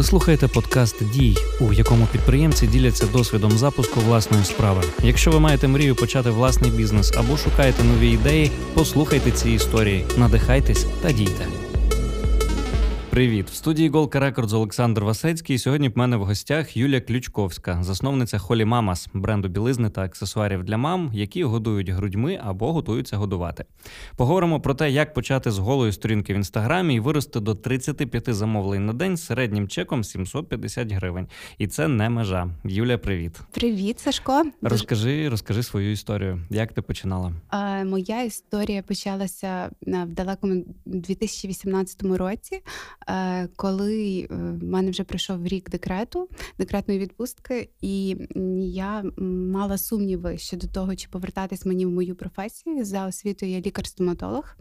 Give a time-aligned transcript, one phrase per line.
[0.00, 4.82] Ви слухаєте подкаст Дій, у якому підприємці діляться досвідом запуску власної справи.
[5.02, 10.86] Якщо ви маєте мрію почати власний бізнес або шукаєте нові ідеї, послухайте ці історії, надихайтесь
[11.02, 11.46] та дійте.
[13.10, 13.50] Привіт!
[13.50, 15.58] В студії Голка Records Олександр Васецький.
[15.58, 20.76] Сьогодні в мене в гостях Юлія Ключковська, засновниця Holy Mamas, бренду білизни та аксесуарів для
[20.76, 23.64] мам, які годують грудьми або готуються годувати.
[24.16, 28.86] Поговоримо про те, як почати з голої сторінки в інстаграмі і вирости до 35 замовлень
[28.86, 31.28] на день з середнім чеком 750 гривень.
[31.58, 32.48] І це не межа.
[32.64, 33.40] Юля, привіт.
[33.50, 34.42] Привіт, Сашко.
[34.62, 36.40] Розкажи, розкажи свою історію.
[36.50, 37.32] Як ти починала?
[37.48, 42.62] А, моя історія почалася в далекому 2018 році.
[43.08, 48.16] Е, коли е, в мене вже пройшов рік декрету, декретної відпустки, і
[48.60, 49.04] я
[49.52, 54.56] мала сумніви щодо того, чи повертатись мені в мою професію за освітою я лікар-стоматолог.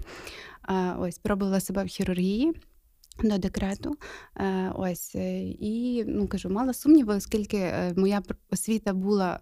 [0.70, 2.53] Е, ось пробувала себе в хірургії.
[3.23, 3.95] До декрету,
[4.75, 5.16] ось
[5.59, 8.21] і ну кажу, мала сумніви, оскільки моя
[8.52, 9.39] освіта була,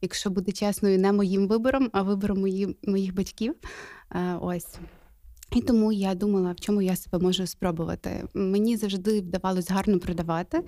[0.00, 3.54] якщо бути чесною, не моїм вибором, а вибором мої, моїх батьків.
[4.40, 4.78] Ось
[5.52, 8.24] і тому я думала, в чому я себе можу спробувати.
[8.34, 10.60] Мені завжди вдавалось гарно продавати.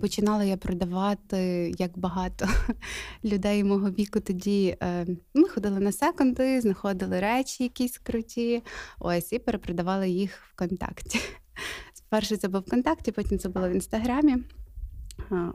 [0.00, 2.48] Починала я продавати як багато
[3.24, 4.20] людей мого віку.
[4.20, 8.62] Тоді е, ми ходили на секонди, знаходили речі, якісь круті,
[8.98, 11.20] ось і перепродавали їх ВКонтакті.
[11.94, 14.36] Спершу це був ВКонтакті, потім це було в інстаграмі.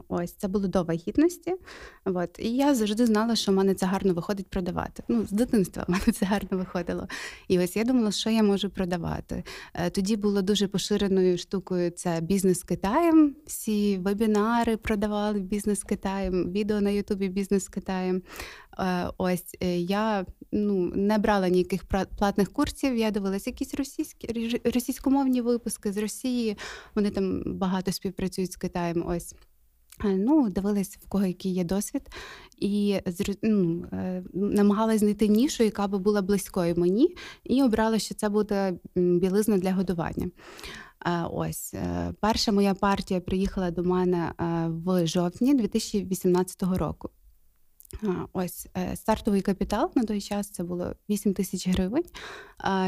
[0.08, 1.54] Ось це було до вагітності.
[2.06, 2.40] От.
[2.40, 5.04] І я завжди знала, що в мене це гарно виходить продавати.
[5.08, 7.08] Ну, З дитинства в мене це гарно виходило.
[7.48, 9.44] І ось я думала, що я можу продавати.
[9.74, 13.36] Е, тоді було дуже поширеною штукою це бізнес Китаєм.
[13.46, 18.22] Всі вебінари продавали бізнес Китаєм, відео на Ютубі бізнес Китаєм.
[18.80, 21.84] Е, ось е, я ну, не брала ніяких
[22.18, 22.98] платних курсів.
[22.98, 26.58] Я дивилася якісь російські російськомовні випуски з Росії.
[26.96, 29.04] Вони там багато співпрацюють з Китаєм.
[29.08, 29.36] Ось.
[30.06, 32.02] Е, ну, дивилась, в кого який є досвід,
[32.58, 33.00] і
[33.44, 33.86] ну,
[34.34, 39.74] намагалась знайти нішу, яка би була близькою мені, і обрала, що це буде білизна для
[39.74, 40.30] годування.
[41.32, 41.74] Ось
[42.20, 44.34] перша моя партія приїхала до мене
[44.68, 47.10] в жовтні 2018 року.
[48.34, 52.04] Ось е, стартовий капітал на той час це було 8 тисяч гривень.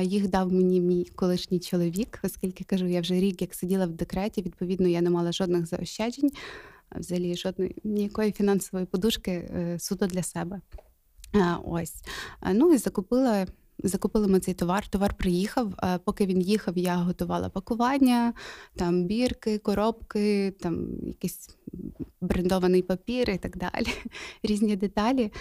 [0.02, 4.42] Їх дав мені мій колишній чоловік, оскільки кажу, я вже рік як сиділа в декреті,
[4.42, 6.32] відповідно, я не мала жодних заощаджень,
[6.96, 10.62] взагалі жодної ніякої фінансової подушки е, суто для себе.
[11.66, 11.94] Ось.
[12.54, 13.46] Ну і закупила
[13.84, 14.88] Закупили ми цей товар.
[14.88, 15.74] Товар приїхав.
[16.06, 18.34] Поки він їхав, я готувала пакування,
[18.76, 21.50] там бірки, коробки, там якийсь
[22.22, 23.88] брендований папір і так далі.
[24.44, 25.32] Різні деталі.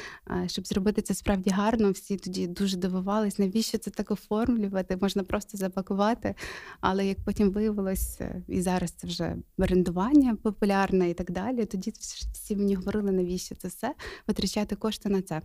[0.46, 5.58] Щоб зробити це справді гарно, всі тоді дуже дивувались, навіщо це так оформлювати, можна просто
[5.58, 6.34] запакувати.
[6.80, 11.64] Але як потім виявилось, е, і зараз це вже брендування популярне і так далі.
[11.64, 11.92] Тоді
[12.32, 13.94] всі мені говорили, навіщо це все,
[14.26, 15.42] витрачати кошти на це.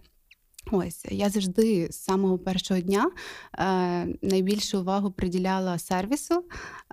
[0.71, 3.11] Ось я завжди з самого першого дня
[3.57, 6.43] е, найбільшу увагу приділяла сервісу,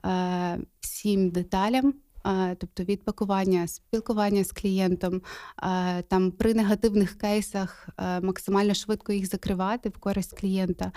[0.05, 1.94] е, всім деталям.
[2.27, 5.22] Е, тобто від пакування, спілкування з клієнтом,
[5.62, 10.93] е, там при негативних кейсах е, максимально швидко їх закривати в користь клієнта.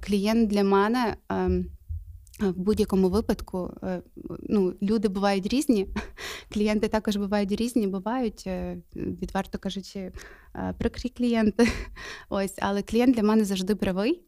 [0.00, 1.66] Клієнт для мене ем,
[2.40, 3.74] в будь-якому випадку
[4.42, 5.88] ну, люди бувають різні,
[6.52, 8.48] клієнти також бувають різні, бувають,
[8.96, 10.12] відверто кажучи,
[10.78, 11.68] прикрі клієнти.
[12.28, 14.24] Ось, але клієнт для мене завжди правий.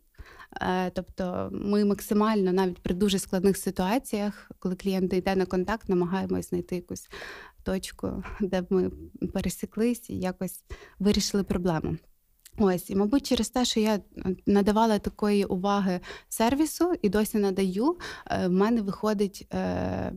[0.93, 6.77] Тобто ми максимально навіть при дуже складних ситуаціях, коли клієнт йде на контакт, намагаємось знайти
[6.77, 7.09] якусь
[7.63, 8.91] точку, де б ми
[9.33, 10.65] пересіклись і якось
[10.99, 11.97] вирішили проблему.
[12.59, 14.01] Ось, і, мабуть, через те, що я
[14.47, 17.97] надавала такої уваги сервісу і досі надаю,
[18.31, 20.13] е, в мене виходить е,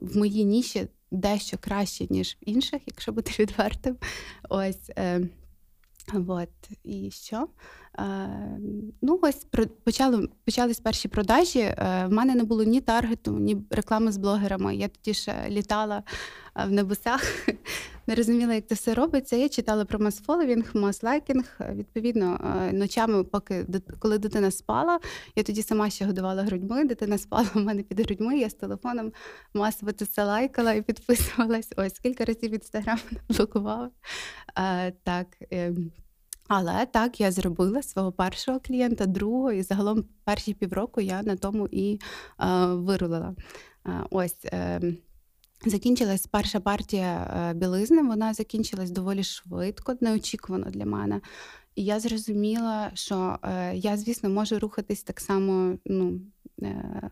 [0.00, 3.96] в моїй ніші дещо краще, ніж в інших, якщо бути відвертим.
[4.48, 4.90] Ось.
[4.96, 5.28] Е,
[6.28, 6.48] от,
[6.84, 7.48] І що?
[9.02, 9.46] Ну, ось
[9.84, 11.74] почали, почались перші продажі.
[11.78, 14.76] В мене не було ні таргету, ні реклами з блогерами.
[14.76, 16.02] Я тоді ще літала
[16.54, 17.48] в небесах,
[18.06, 19.36] не розуміла, як це все робиться.
[19.36, 21.44] Я читала про мас-фоловінг, мас-лайкінг.
[21.74, 22.40] Відповідно,
[22.72, 23.66] ночами, поки
[23.98, 25.00] коли дитина спала,
[25.36, 26.84] я тоді сама ще годувала грудьми.
[26.84, 28.38] Дитина спала в мене під грудьми.
[28.38, 29.12] Я з телефоном
[29.54, 31.72] масово це все лайкала і підписувалась.
[31.76, 32.98] Ось кілька разів інстаграм
[33.28, 33.90] блокувала.
[35.04, 35.26] Так.
[36.48, 41.68] Але так я зробила свого першого клієнта, другого, і загалом перші півроку я на тому
[41.70, 42.00] і
[42.40, 43.34] е, вирулила.
[43.86, 44.44] Е, ось.
[44.44, 44.80] Е,
[45.66, 48.02] закінчилась перша партія е, білизни.
[48.02, 51.20] Вона закінчилась доволі швидко, неочікувано для мене.
[51.74, 55.78] І я зрозуміла, що е, я, звісно, можу рухатись так само.
[55.84, 56.20] ну,
[56.62, 57.10] е,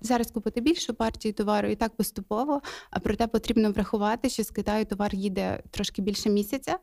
[0.00, 2.60] Зараз купити більшу партію товару і так поступово,
[2.90, 6.78] а проте потрібно врахувати, що з Китаю товар їде трошки більше місяця.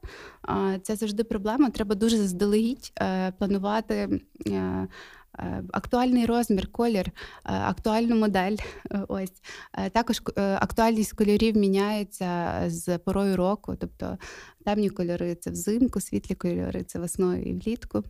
[0.84, 1.70] Це завжди проблема.
[1.70, 4.20] Треба дуже заздалегідь е, планувати
[5.40, 7.12] Е, актуальний розмір, колір, е,
[7.46, 8.56] актуальну модель.
[8.92, 9.42] Е, ось
[9.92, 14.18] також актуальність кольорів міняється з порою року, тобто
[14.66, 18.04] темні кольори це взимку, світлі кольори це весною і влітку.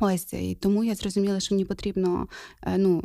[0.00, 2.28] Ось і тому я зрозуміла, що мені потрібно.
[2.76, 3.02] Ну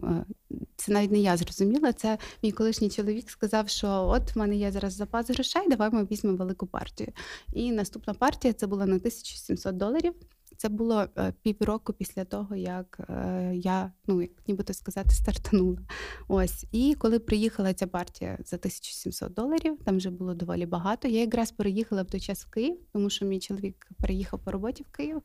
[0.76, 1.94] це навіть не я зрозуміла.
[1.94, 6.04] Це мій колишній чоловік сказав, що от в мене є зараз запас грошей, давай ми
[6.04, 7.12] візьмемо велику партію.
[7.54, 10.14] І наступна партія це була на 1700 доларів.
[10.58, 15.80] Це було е, півроку після того, як е, я, ну як нібито сказати, стартанула.
[16.28, 16.66] Ось.
[16.72, 21.08] І коли приїхала ця партія за 1700 доларів, там вже було доволі багато.
[21.08, 24.84] Я якраз переїхала в той час в Київ, тому що мій чоловік переїхав по роботі
[24.84, 25.22] в Київ.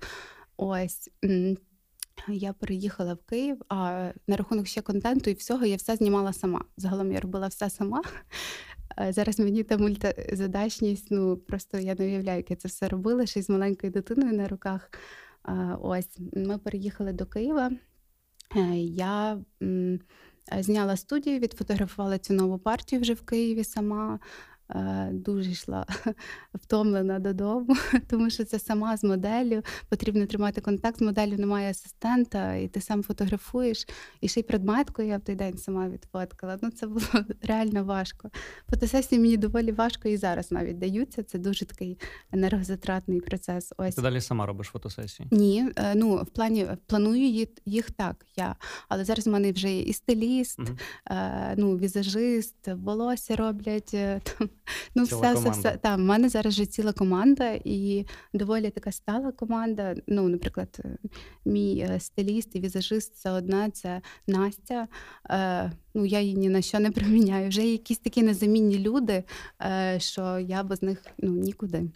[0.56, 1.10] Ось.
[2.28, 6.64] Я переїхала в Київ, а на рахунок ще контенту і всього я все знімала сама.
[6.76, 8.02] Загалом я робила все сама.
[8.98, 13.26] Е, зараз мені та мультизадачність, ну просто я не уявляю, як я це все робила,
[13.26, 14.90] ще й з маленькою дитиною на руках.
[15.80, 17.70] Ось ми переїхали до Києва.
[18.56, 19.38] Е, я
[20.58, 24.20] зняла студію, відфотографувала цю нову партію вже в Києві сама.
[24.70, 25.86] Е, дуже йшла
[26.54, 27.76] втомлена додому,
[28.10, 29.62] тому що це сама з моделлю.
[29.88, 33.86] Потрібно тримати контакт з моделлю, немає асистента, і ти сам фотографуєш.
[34.20, 36.58] І ще й предметку я в той день сама відфоткала.
[36.62, 37.06] Ну це було
[37.42, 38.30] реально важко.
[38.70, 41.22] Фотосесії мені доволі важко і зараз навіть даються.
[41.22, 41.98] Це дуже такий
[42.32, 43.72] енергозатратний процес.
[43.76, 45.28] Ось ти далі сама робиш фотосесії?
[45.32, 48.26] Ні, е, ну в плані планую їх так.
[48.36, 48.56] Я
[48.88, 50.68] але зараз в мене вже є і стиліст, угу.
[51.56, 53.90] ну візажист, волосся роблять
[54.22, 54.48] там.
[54.94, 55.76] Ну, ціла все, все, все.
[55.76, 59.94] Там, в мене зараз вже ціла команда, і доволі така стала команда.
[60.06, 60.98] Ну, наприклад, е,
[61.44, 64.88] мій е, стиліст і візажист це одна, це Настя.
[65.30, 67.48] Е, Ну, я її ні на що не приміняю.
[67.48, 69.24] Вже якісь такі незамінні люди,
[69.62, 71.90] е, що я без них ну, нікуди.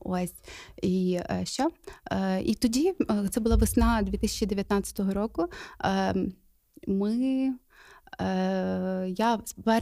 [0.00, 0.34] Ось
[0.82, 1.70] і що?
[2.44, 2.94] І тоді
[3.30, 5.46] це була весна 2019 року.
[5.80, 6.32] Ем,
[6.86, 7.14] ми
[7.48, 7.52] Е,
[9.06, 9.38] я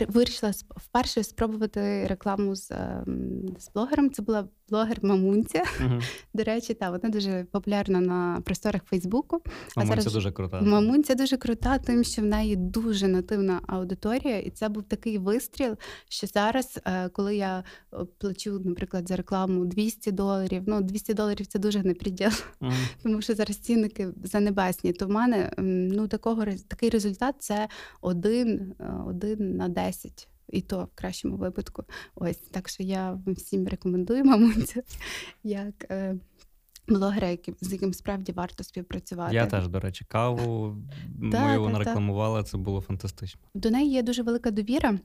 [0.08, 4.10] вирішила вперше спробувати рекламу з ем, з блогером.
[4.10, 5.62] Це була блогер Мамунця.
[5.80, 6.00] Угу.
[6.34, 9.42] До речі, та вона дуже популярна на просторах Фейсбуку.
[9.76, 10.14] Мамунця зараз...
[10.14, 10.60] дуже крута.
[10.60, 15.76] Мамунця дуже крута, тим, що в неї дуже нативна аудиторія, і це був такий вистріл,
[16.08, 21.46] що зараз, е, коли я е, плачу, наприклад, за рекламу 200 доларів, ну 200 доларів
[21.46, 22.30] це дуже не приділ,
[22.60, 22.72] угу.
[23.02, 24.92] тому що зараз цінники занебесні.
[24.92, 27.68] То в мене ну такого такий результат це
[28.00, 31.84] один, е, один на 10 і то в кращому випадку.
[32.14, 34.76] Ось так що я всім рекомендую, мабуть,
[35.42, 35.90] як.
[35.90, 36.16] Е,
[36.88, 39.34] Блогера, з яким справді варто співпрацювати.
[39.34, 40.76] Я теж, до речі, каву
[41.18, 43.40] мою вона рекламувала, це було фантастично.
[43.54, 44.98] До неї є дуже велика довіра,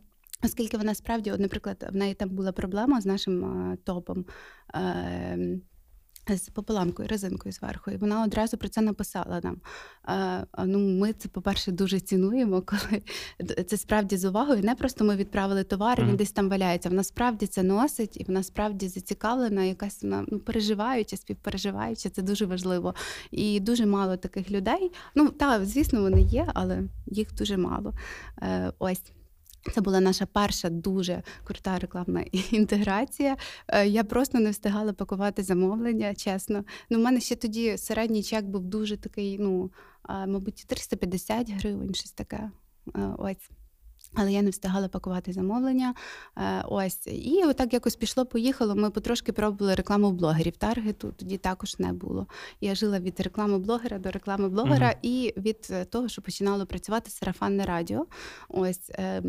[0.43, 4.25] оскільки вона справді, от, наприклад, в неї там була проблема з нашим а, топом.
[4.67, 4.93] А,
[6.29, 9.57] з пополамкою, резинкою зверху, і вона одразу про це написала нам.
[10.03, 13.01] А, ну, Ми це, по-перше, дуже цінуємо, коли
[13.63, 14.63] це справді з увагою.
[14.63, 16.89] Не просто ми відправили товар, він десь там валяється.
[16.89, 22.45] Вона справді це носить, і вона справді зацікавлена, якась вона ну, переживаюча, співпереживаюча, це дуже
[22.45, 22.95] важливо.
[23.31, 24.91] І дуже мало таких людей.
[25.15, 27.93] Ну, так, звісно, вони є, але їх дуже мало.
[28.41, 29.11] Е, Ось.
[29.73, 32.21] Це була наша перша дуже крута рекламна
[32.51, 33.37] інтеграція.
[33.67, 36.63] Е, я просто не встигала пакувати замовлення, чесно.
[36.89, 39.71] Ну, в мене ще тоді середній чек був дуже такий, ну,
[40.09, 42.51] мабуть, 350 гривень, щось таке.
[42.95, 43.49] Е, ось.
[44.13, 45.93] Але я не встигала пакувати замовлення.
[46.37, 48.75] Е, ось і отак якось пішло-поїхало.
[48.75, 50.57] Ми потрошки пробували рекламу блогерів.
[50.57, 52.27] Таргету тоді також не було.
[52.61, 56.65] Я жила від реклами блогера до реклами блогера uh і від е, того, що починало
[56.65, 58.05] працювати сарафанне радіо.
[58.49, 59.21] Ось е,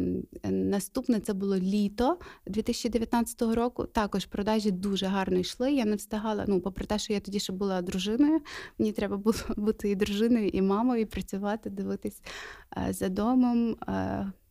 [0.51, 3.85] наступне це було літо 2019 року.
[3.85, 5.73] Також продажі дуже гарно йшли.
[5.73, 6.45] Я не встигала.
[6.49, 8.41] Ну, попри те, що я тоді ще була дружиною.
[8.79, 12.23] Мені треба було бути і дружиною, і мамою, і працювати, дивитись
[12.77, 13.77] е, за домом.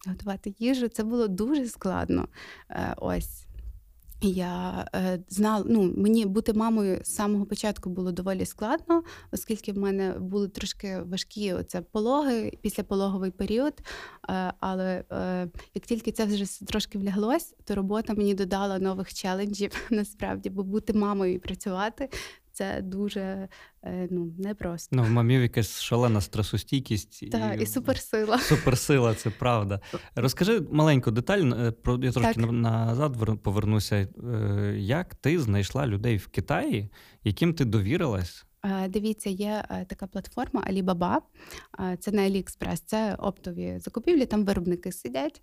[0.08, 0.88] Готувати їжу.
[0.88, 2.28] Це було дуже складно.
[2.70, 3.48] Е, ось.
[4.24, 9.78] Я е, знала, ну мені бути мамою з самого початку було доволі складно, оскільки в
[9.78, 13.74] мене були трошки важкі оце пологи, післяпологовий період.
[14.30, 19.72] Е, але е, як тільки це вже трошки вляглось, то робота мені додала нових челенджів
[19.90, 22.10] насправді, бо бути мамою і працювати
[22.62, 23.48] це дуже
[23.84, 24.96] е, ну, непросто.
[24.96, 27.32] Ну, в мамів якась шалена стресостійкість.
[27.32, 28.40] Так, і, і суперсила.
[28.40, 29.80] Суперсила, це правда.
[30.16, 32.52] Розкажи маленьку деталь, е, про я трошки так.
[32.52, 33.96] назад повернуся.
[33.96, 36.90] Е, як ти знайшла людей в Китаї,
[37.24, 38.46] яким ти довірилась?
[38.66, 41.18] Е, дивіться, є е, така платформа Alibaba,
[41.80, 45.42] е, це не AliExpress, це оптові закупівлі, там виробники сидять.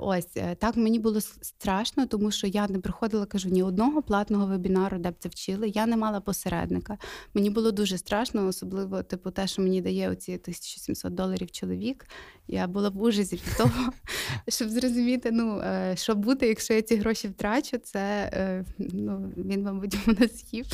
[0.00, 4.98] Ось так мені було страшно, тому що я не приходила, кажу, ні одного платного вебінару,
[4.98, 5.68] де б це вчили.
[5.68, 6.98] Я не мала посередника.
[7.34, 12.06] Мені було дуже страшно, особливо типу, те, що мені дає оці 1700 доларів чоловік.
[12.48, 13.92] Я була в ужасі від того,
[14.48, 15.62] щоб зрозуміти, ну
[15.94, 20.66] що буде, якщо я ці гроші втрачу, це ну, він, мабуть, мене з'їв.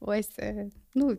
[0.00, 1.18] Ось, е, ну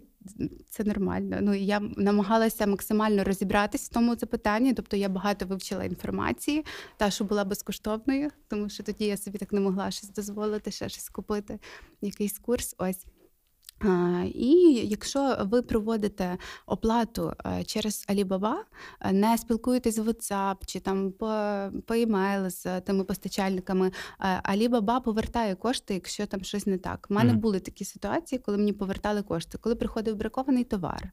[0.69, 1.37] це нормально.
[1.41, 4.73] Ну я намагалася максимально розібратись в тому запитанні.
[4.73, 6.65] Тобто я багато вивчила інформації,
[6.97, 10.89] та що була безкоштовною, тому що тоді я собі так не могла щось дозволити, ще
[10.89, 11.59] щось купити,
[12.01, 12.75] якийсь курс.
[12.77, 13.05] Ось.
[14.25, 18.53] І якщо ви проводите оплату е, через Alibaba,
[19.01, 21.27] е, не спілкуєтесь в WhatsApp чи там по
[21.85, 23.91] по email з тими постачальниками,
[24.21, 27.07] е, Alibaba повертає кошти, якщо там щось не так.
[27.09, 27.37] У мене mm.
[27.37, 31.11] були такі ситуації, коли мені повертали кошти, коли приходив бракований товар.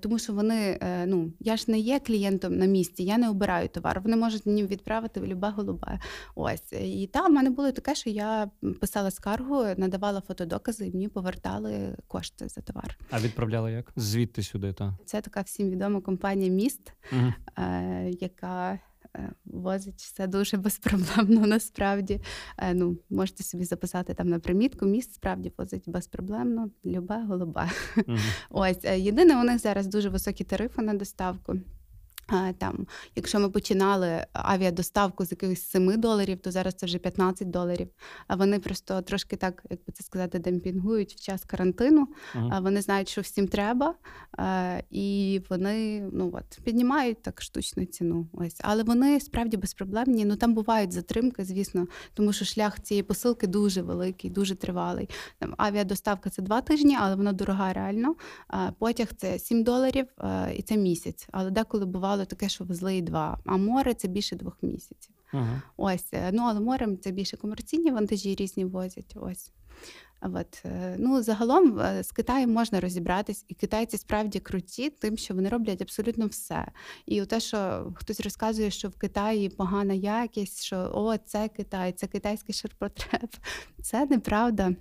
[0.00, 4.00] Тому що вони, ну я ж не є клієнтом на місці, я не обираю товар.
[4.00, 5.98] Вони можуть мені відправити в любе голубе.
[6.34, 11.08] Ось і там в мене було таке, що я писала скаргу, надавала фотодокази, і мені
[11.08, 12.98] повертали кошти за товар.
[13.10, 13.92] А відправляли як?
[13.96, 14.72] Звідти сюди?
[14.72, 17.32] то Це така всім відома компанія Міст, угу.
[17.58, 18.78] е, яка
[19.16, 21.46] е, возить все дуже безпроблемно.
[21.46, 22.20] Насправді
[22.58, 24.86] е, ну можете собі записати там на примітку.
[24.86, 27.70] Міст справді возить безпроблемно, любе голуба.
[27.96, 28.18] Угу.
[28.50, 31.54] Ось єдине, у них зараз дуже високі тарифи на доставку.
[32.58, 32.86] Там,
[33.16, 37.88] Якщо ми починали авіадоставку з якихось 7 доларів, то зараз це вже 15 доларів.
[38.26, 42.08] А вони просто трошки так, як би це сказати, демпінгують в час карантину.
[42.50, 43.94] А вони знають, що всім треба,
[44.90, 48.26] і вони ну от піднімають так штучну ціну.
[48.32, 50.24] Ось, але вони справді безпроблемні.
[50.24, 55.08] Ну там бувають затримки, звісно, тому що шлях цієї посилки дуже великий, дуже тривалий.
[55.38, 58.14] Там авіадоставка це два тижні, але вона дорога реально.
[58.78, 60.06] Потяг це 7 доларів
[60.56, 61.28] і це місяць.
[61.32, 65.14] Але деколи бувало бувало таке, що везли і два, а море це більше двох місяців.
[65.32, 65.62] Ага.
[65.76, 69.16] Ось, е, ну але морем це більше комерційні вантажі різні возять.
[69.16, 69.52] Ось.
[70.22, 70.62] От.
[70.64, 75.48] Е, ну, Загалом е, з Китаєм можна розібратись, і китайці справді круті, тим, що вони
[75.48, 76.66] роблять абсолютно все.
[77.06, 82.06] І те, що хтось розказує, що в Китаї погана якість, що о, це Китай, це
[82.06, 83.30] китайський ширпотреб,
[83.82, 84.74] це неправда.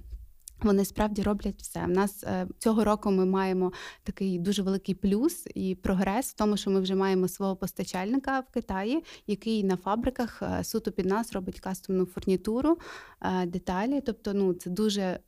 [0.63, 1.84] Вони справді роблять все.
[1.84, 3.72] У нас е, цього року ми маємо
[4.03, 8.53] такий дуже великий плюс і прогрес в тому, що ми вже маємо свого постачальника в
[8.53, 12.77] Китаї, який на фабриках е, суто під нас робить кастомну фурнітуру,
[13.22, 14.01] е, деталі.
[14.06, 15.20] Тобто, ну це дуже.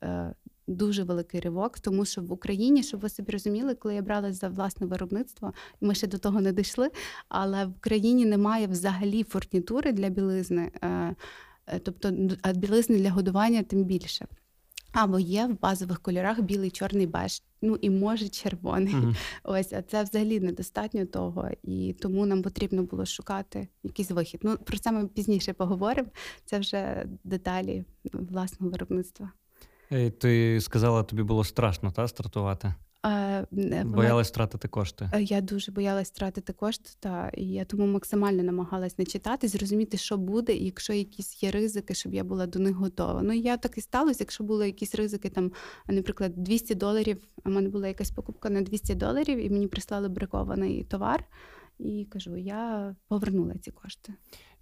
[0.66, 4.48] Дуже великий ривок, тому що в Україні, щоб ви собі розуміли, коли я бралась за
[4.48, 6.90] власне виробництво, ми ще до того не дійшли.
[7.28, 10.70] Але в Україні немає взагалі фурнітури для білизни,
[11.82, 12.10] тобто
[12.54, 14.26] білизни для годування тим більше.
[14.94, 18.94] Або є в базових кольорах білий, чорний беж, ну і може червоний.
[18.94, 19.16] Mm-hmm.
[19.44, 24.40] Ось, а це взагалі недостатньо того, і тому нам потрібно було шукати якийсь вихід.
[24.44, 26.08] Ну про це ми пізніше поговоримо.
[26.44, 29.30] Це вже деталі власного виробництва.
[30.18, 32.74] Ти сказала, тобі було страшно та стартувати?
[33.84, 35.10] Боялась втратити кошти.
[35.14, 39.96] Е, я дуже боялась втратити кошти, та і я тому максимально намагалась не читати, зрозуміти,
[39.96, 43.22] що буде, і якщо якісь є ризики, щоб я була до них готова.
[43.22, 45.52] Ну я так і сталося, якщо були якісь ризики, там,
[45.86, 50.84] наприклад, 200 доларів, а мене була якась покупка на 200 доларів, і мені прислали бракований
[50.84, 51.24] товар.
[51.78, 54.14] І кажу, я повернула ці кошти.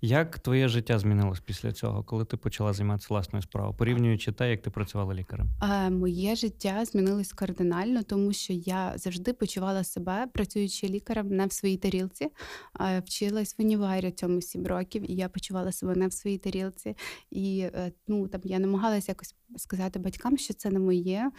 [0.04, 4.62] Як твоє життя змінилось після цього, коли ти почала займатися власною справою, порівнюючи те, як
[4.62, 5.46] ти працювала лікарем?
[5.58, 11.52] А, Моє життя змінилось кардинально, тому що я завжди почувала себе, працюючи лікарем, не в
[11.52, 12.28] своїй тарілці.
[12.72, 16.96] А, Вчилась в уніварі цьому сім років, і я почувала себе не в своїй тарілці.
[17.30, 21.30] І е, ну там я намагалася якось сказати батькам, що це не моє.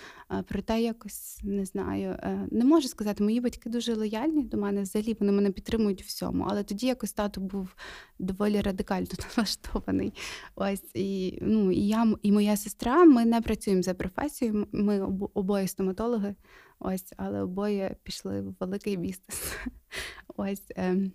[0.47, 2.09] Проте якось не знаю.
[2.09, 4.81] Е, не можу сказати, мої батьки дуже лояльні до мене.
[4.81, 6.47] Взагалі вони мене підтримують всьому.
[6.49, 7.75] Але тоді якось тато був
[8.19, 9.07] доволі радикально
[9.37, 10.13] налаштований.
[10.55, 13.05] Ось і ну і я і моя сестра.
[13.05, 14.67] Ми не працюємо за професією.
[14.71, 15.01] Ми
[15.33, 16.35] обоє стоматологи.
[16.79, 19.57] Ось, але обоє пішли в великий бізнес.
[20.37, 20.63] Ось.
[20.75, 21.11] Ем,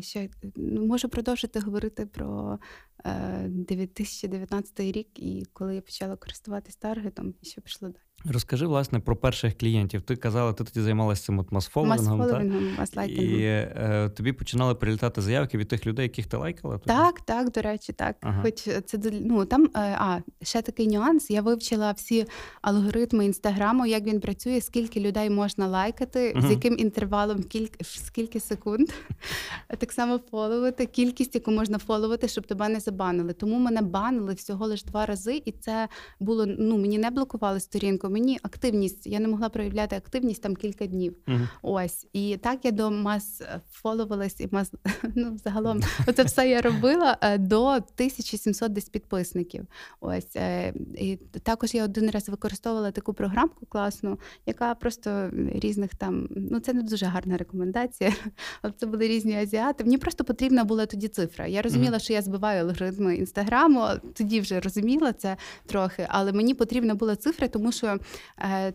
[0.00, 2.58] ще ну, можу продовжити говорити про
[3.46, 7.98] 2019 е, рік, і коли я почала користуватись таргетом, і що пішло далі.
[8.24, 10.02] Розкажи, власне, про перших клієнтів.
[10.02, 15.68] Ти казала, ти тоді займалася цим масфоловингом, Масфоловингом, І е, тобі починали прилітати заявки від
[15.68, 16.78] тих людей, яких ти лайкала?
[16.78, 16.86] Тоді?
[16.86, 18.16] Так, так, до речі, так.
[18.20, 18.42] Ага.
[18.42, 21.30] Хоч це ну там е, а ще такий нюанс.
[21.30, 22.26] Я вивчила всі
[22.62, 26.48] алгоритми інстаграму, як він працює, скільки людей можна лайкати, Мгм.
[26.48, 28.88] з яким інтервалом, кілька скільки секунд.
[29.78, 33.32] Так само фоловити, кількість, яку можна фоловити, щоб тебе не забанили.
[33.32, 35.88] Тому мене банили всього лише два рази, і це
[36.20, 38.08] було ну мені не блокували сторінку.
[38.12, 39.06] Мені активність.
[39.06, 41.16] Я не могла проявляти активність там кілька днів.
[41.26, 41.48] Мгм.
[41.62, 43.42] Ось і так я до мас
[43.72, 44.72] фоловилась і мас
[45.14, 49.66] ну загалом оце все я робила е, до 1700 десь підписників.
[50.00, 56.28] Ось е, і також я один раз використовувала таку програмку класну, яка просто різних там.
[56.30, 58.12] Ну це не дуже гарна рекомендація,
[58.62, 59.84] але це були різні азіати.
[59.84, 61.46] Мені просто потрібна була тоді цифра.
[61.46, 62.00] Я розуміла, Мгм.
[62.00, 63.86] що я збиваю алгоритми інстаграму.
[64.14, 67.98] Тоді вже розуміла це трохи, але мені потрібна була цифра, тому що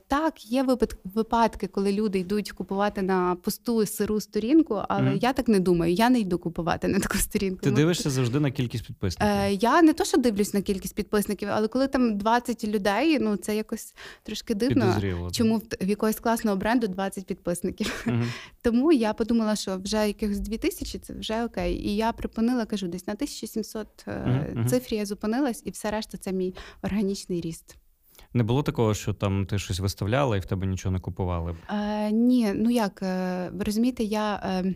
[0.08, 5.20] так є випад- випадки, коли люди йдуть купувати на пусту сиру сторінку, але Мгм.
[5.22, 5.94] я так не думаю.
[5.94, 7.62] Я не йду купувати на таку сторінку.
[7.62, 9.28] Ти Ну, дивишся завжди на кількість підписників.
[9.36, 13.36] Е, я не то, що дивлюсь на кількість підписників, але коли там 20 людей, ну
[13.36, 13.94] це якось
[14.24, 14.86] трошки дивно.
[14.86, 15.32] Підозріло.
[15.32, 18.04] Чому в, якогось класного бренду 20 підписників?
[18.06, 18.26] Мгм.
[18.62, 21.76] Тому я подумала, що вже якихось 2000 це вже окей.
[21.76, 24.68] І я припинила, кажу, десь на 1700 е, Мгм, мгм.
[24.68, 26.54] цифрі я зупинилась, і все решта це мій
[26.84, 27.76] органічний ріст.
[28.38, 31.56] Не було такого, що там ти щось виставляла і в тебе нічого не купували.
[31.70, 34.36] Е, ні, ну як, е, ви розумієте, я.
[34.36, 34.74] Е,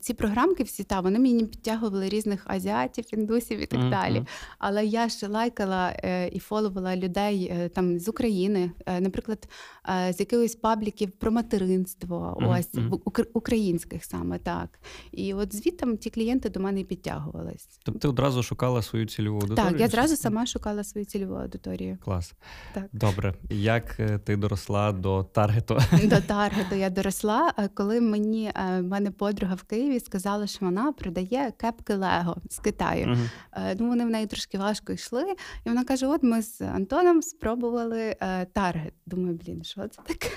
[0.00, 4.22] ці програмки всі та вони мені підтягували різних азіатів, індусів і так Мгм, далі.
[4.58, 9.48] Але я ж лайкала е, і фоловала людей е, там з України, е, наприклад,
[10.08, 14.78] е, з якихось пабліків про материнство, Мгм, ось в- укр- українських саме так.
[15.12, 17.68] І от звідти ті клієнти до мене підтягувались.
[17.84, 19.70] Тобто ти одразу шукала свою цільову аудиторію?
[19.72, 21.98] Так, я зразу сама шукала свою цільову аудиторію.
[22.04, 22.32] Клас.
[22.74, 22.84] Так.
[22.92, 23.34] Добре.
[23.50, 25.78] Як е, ти доросла до таргету?
[26.04, 30.92] До таргету я доросла, е, коли мені в мене подруга в Києві сказала, що вона
[30.92, 33.18] продає кепки Лего з Китаю.
[33.52, 35.34] Е, Ну, вони в неї трошки важко йшли.
[35.64, 38.94] І вона каже: От ми з Антоном спробували е, таргет.
[39.06, 40.28] Думаю, блін, що це таке?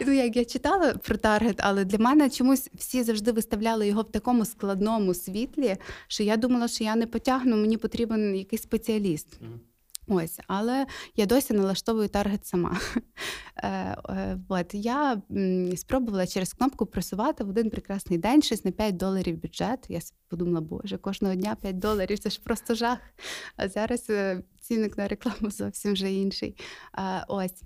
[0.00, 4.02] І ну, як я читала про таргет, але для мене чомусь всі завжди виставляли його
[4.02, 5.76] в такому складному світлі,
[6.08, 9.40] що я думала, що я не потягну, мені потрібен якийсь спеціаліст.
[9.40, 9.60] Мгм.
[10.12, 10.86] Ось, але
[11.16, 12.80] я досі налаштовую таргет сама.
[13.56, 15.22] Е, е, От я
[15.76, 19.86] спробувала через кнопку просувати в один прекрасний день щось на 5 доларів бюджет.
[19.88, 22.98] Я подумала, боже, кожного дня 5 доларів це ж просто жах.
[23.56, 26.56] А зараз е, цінник на рекламу зовсім вже інший.
[27.28, 27.62] Ось.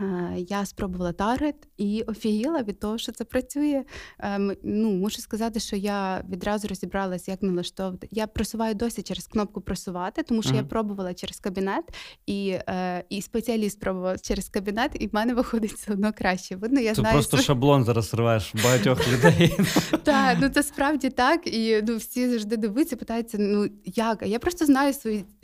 [0.00, 3.84] Е, Я спробувала таргет і офігіла від того, що це працює.
[4.18, 8.08] Ем, Ну, мушу сказати, що я відразу розібралася, як налаштовувати.
[8.10, 11.84] Я просуваю досі через кнопку просувати, тому що я пробувала через кабінет,
[12.26, 16.56] і, е, і спеціаліст пробував через кабінет, і в мене виходить все одно краще.
[16.56, 19.56] Видно, я Це знаю просто свої- шаблон зараз рвеш багатьох людей.
[20.02, 21.46] так, ну це справді так.
[21.46, 24.22] І ну, всі завжди дивуються, питаються: ну як?
[24.26, 24.94] Я просто знаю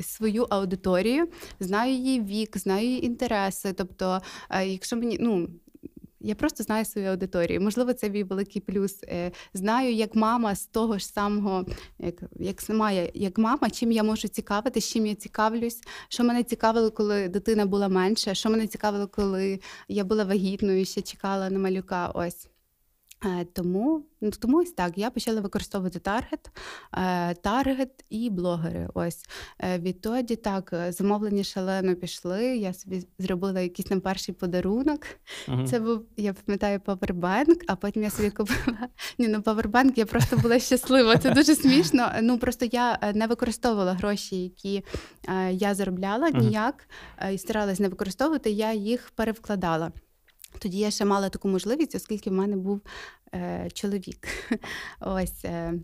[0.00, 1.28] свою аудиторію,
[1.60, 3.72] знаю її вік, знаю її інтереси.
[3.72, 5.48] Тобто, якщо мені ну.
[6.20, 7.60] Я просто знаю свою аудиторію.
[7.60, 9.02] Можливо, це мій великий плюс.
[9.02, 11.66] Е, Знаю, як мама з того ж самого,
[11.98, 16.42] як, як сама я, як мама, чим я можу цікавити, чим я цікавлюсь, що мене
[16.42, 21.58] цікавило, коли дитина була менша, що мене цікавило, коли я була вагітною, ще чекала на
[21.58, 22.08] малюка.
[22.14, 22.48] Ось.
[23.24, 26.50] Е, Тому, ну, тому ось так, я почала використовувати таргет,
[26.94, 28.88] е, таргет і блогери.
[28.94, 29.24] Ось
[29.58, 32.44] Е, відтоді так, замовлення шалено пішли.
[32.44, 35.00] Я собі зробила якийсь там перший подарунок.
[35.48, 35.66] Мгм.
[35.66, 38.88] Це був, я пам'ятаю, павербанк, а потім я собі купила.
[39.18, 41.16] Ні, ну павербанк, я просто була щаслива.
[41.16, 42.12] Це дуже смішно.
[42.22, 44.84] Ну просто я не використовувала гроші, які
[45.50, 46.88] я заробляла ніяк,
[47.32, 49.92] і старалась не використовувати, я їх перевкладала.
[50.58, 52.80] Тоді я ще мала таку можливість, оскільки в мене був
[53.34, 54.28] е, чоловік.
[55.00, 55.44] Ось.
[55.44, 55.74] Е,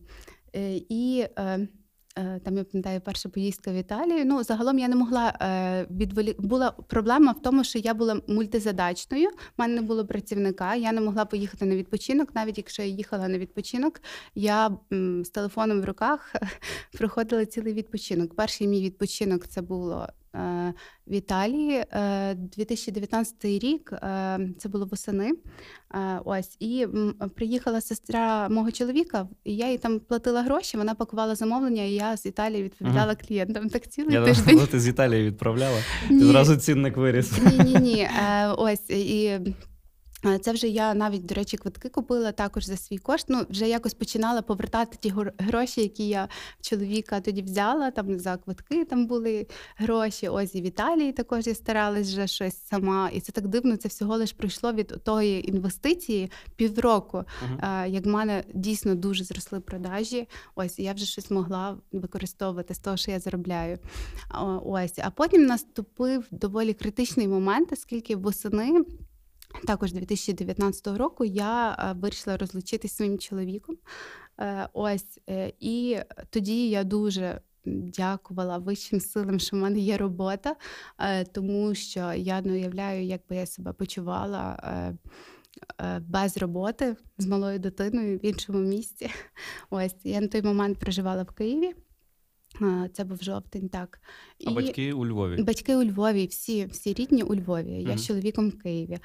[0.56, 1.68] е, і е,
[2.18, 4.24] е, там я пам'ятаю перша поїздка в Італію.
[4.24, 6.36] Ну, загалом я не могла е, відволі...
[6.38, 11.00] Була проблема в тому, що я була мультизадачною, в мене не було працівника, я не
[11.00, 12.34] могла поїхати на відпочинок.
[12.34, 14.00] Навіть якщо я їхала на відпочинок,
[14.34, 14.70] я
[15.24, 16.34] з телефоном в руках
[16.98, 18.36] проходила цілий відпочинок.
[18.36, 20.08] Перший мій відпочинок це було.
[20.34, 20.74] Е,
[21.06, 25.30] В Італії Е, 2019 рік е, це було восени.
[25.94, 26.86] Е, Ось і
[27.36, 30.76] приїхала сестра мого чоловіка, і я їй там платила гроші.
[30.76, 33.68] Вона пакувала замовлення, і я з Італії відповідала клієнтам.
[33.68, 34.58] Так цілий Я тиждень.
[34.58, 36.24] Я ти з Італії відправляла, ти Ні.
[36.24, 37.32] зразу цінник виріс.
[37.42, 38.00] Ні, ні, ні.
[38.00, 39.38] Е, ось і.
[40.40, 43.26] Це вже я навіть, до речі, квитки купила також за свій кошт.
[43.28, 46.28] Ну, вже якось починала повертати ті гроші, які я
[46.60, 47.90] чоловіка тоді взяла.
[47.90, 50.28] Там за квитки там були гроші.
[50.28, 53.10] Ось і в Італії також я старалась вже щось сама.
[53.12, 53.76] І це так дивно.
[53.76, 57.18] Це всього лиш пройшло від тої інвестиції півроку.
[57.18, 57.88] Uh-huh.
[57.88, 60.28] Як в мене дійсно дуже зросли продажі.
[60.54, 63.78] Ось я вже щось могла використовувати з того, що я заробляю.
[64.64, 68.84] Ось, а потім наступив доволі критичний момент, оскільки восени.
[69.66, 73.76] Також 2019 року я е, вирішила розлучитися своїм чоловіком.
[74.40, 75.98] Е, ось е, і
[76.30, 80.56] тоді я дуже дякувала вищим силам, що в мене є робота,
[81.32, 84.58] тому що я не уявляю, як би я себе почувала.
[86.00, 89.10] Без роботи з малою дитиною в іншому місці.
[89.70, 91.74] Ось я на той момент проживала в Києві.
[92.92, 94.00] Це був жовтень, так.
[94.46, 95.42] А І батьки у Львові?
[95.42, 97.82] Батьки у Львові, всі всі рідні у Львові.
[97.82, 97.98] Я uh-huh.
[97.98, 98.98] з чоловіком в Києві.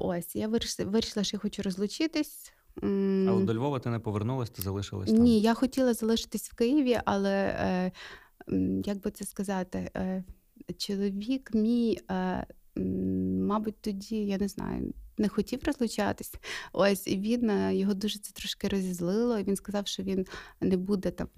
[0.00, 2.52] Ось я вирішила, що я хочу розлучитись.
[2.82, 5.22] Але до Львова ти не повернулася, ти залишилась там?
[5.22, 7.92] Ні, я хотіла залишитись в Києві, але е,
[8.84, 10.24] як би це сказати, е,
[10.76, 12.46] чоловік мій, е,
[13.46, 16.34] мабуть, тоді я не знаю не хотів розлучатись.
[16.72, 19.42] Ось і він е, його дуже це трошки розізлило.
[19.42, 20.26] Він сказав, що він
[20.60, 21.28] не буде там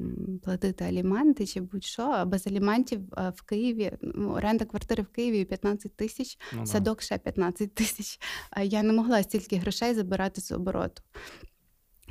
[0.42, 2.02] платити аліменти чи будь-що.
[2.02, 7.02] А без аліментів е, в Києві ну, оренда квартири в Києві 15 тисяч, ну, садок
[7.02, 8.20] ще 15 тисяч.
[8.62, 11.02] Я не могла стільки грошей забирати з обороту.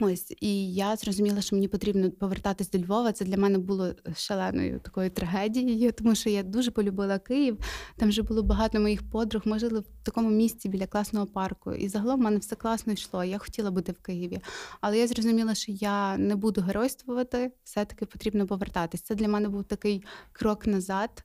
[0.03, 3.11] Ось і я зрозуміла, що мені потрібно повертатись до Львова.
[3.11, 7.57] Це для мене було шаленою такою трагедією, тому що я дуже полюбила Київ.
[7.95, 9.41] Там вже було багато моїх подруг.
[9.45, 11.73] Ми жили в такому місці біля класного парку.
[11.73, 13.23] І загалом в мене все класно йшло.
[13.23, 14.39] Я хотіла бути в Києві,
[14.81, 17.51] але я зрозуміла, що я не буду геройствувати.
[17.63, 19.01] Все таки потрібно повертатись.
[19.01, 21.23] Це для мене був такий крок назад.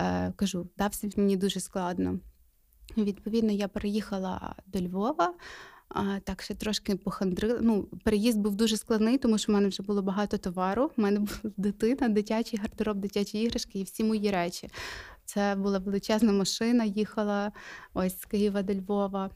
[0.00, 2.18] Е, Кажу, дався мені дуже складно.
[2.96, 5.34] Відповідно, я переїхала до Львова.
[6.24, 7.58] Так, ще трошки похандрила.
[7.62, 10.90] Ну, переїзд був дуже складний, тому що в мене вже було багато товару.
[10.96, 14.70] У мене була дитина, дитячий гардероб, дитячі іграшки і всі мої речі.
[15.24, 17.52] Це була величезна машина, їхала
[17.94, 19.30] ось з Києва до Львова.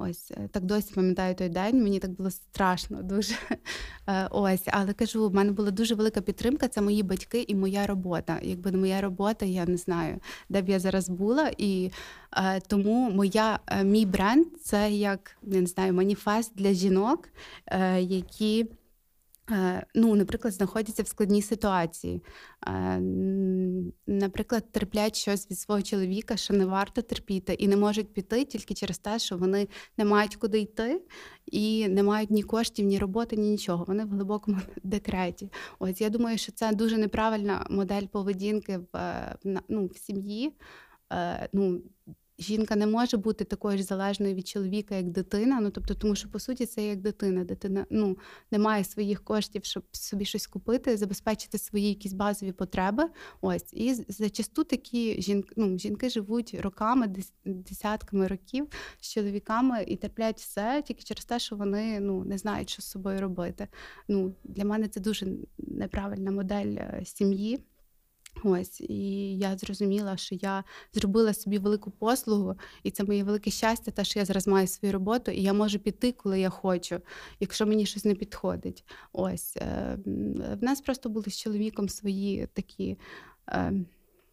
[0.00, 1.82] Ось е, так досі пам'ятаю той день.
[1.82, 3.34] Мені так було страшно дуже.
[4.06, 6.68] Е, ось, але кажу, в мене була дуже велика підтримка.
[6.68, 8.38] Це мої батьки і моя робота.
[8.42, 11.50] Якби не моя робота, я не знаю, де б я зараз була.
[11.58, 11.90] І
[12.36, 17.28] е, тому моя мій бренд це як не знаю, маніфест для жінок,
[17.98, 18.66] які.
[19.50, 22.22] Е, ну, наприклад, знаходяться в складній ситуації.
[22.66, 23.00] Е,
[24.06, 28.74] наприклад, терплять щось від свого чоловіка, що не варто терпіти, і не можуть піти тільки
[28.74, 31.02] через те, що вони не мають куди йти
[31.46, 33.84] і не мають ні коштів, ні роботи, ні нічого.
[33.84, 35.50] Вони в глибокому декреті.
[35.78, 39.36] Ось я думаю, що це дуже неправильна модель поведінки в е,
[39.68, 40.52] ну, в сім'ї.
[41.52, 41.82] Ну,
[42.40, 45.60] жінка не може бути такою ж залежною від чоловіка, як дитина.
[45.60, 47.44] Ну тобто, тому що по суті це як дитина.
[47.44, 48.18] Дитина ну
[48.50, 53.04] не має своїх коштів, щоб собі щось купити, забезпечити свої якісь базові потреби.
[53.40, 58.68] Ось і зачасту такі жінки, ну, жінки живуть роками, десятками років
[59.00, 62.86] з чоловіками і терплять все тільки через те, що вони ну не знають, що з
[62.90, 63.68] собою робити.
[64.08, 65.26] Ну для мене це дуже
[65.58, 67.60] неправильна модель е, сім'ї.
[68.44, 73.90] Ось і я зрозуміла, що я зробила собі велику послугу, і це моє велике щастя,
[73.90, 77.00] те, що я зараз маю свою роботу, і я можу піти, коли я хочу,
[77.40, 78.84] якщо мені щось не підходить.
[79.12, 79.98] Ось е,
[80.60, 82.98] в нас просто були з чоловіком свої такі.
[83.48, 83.72] Е,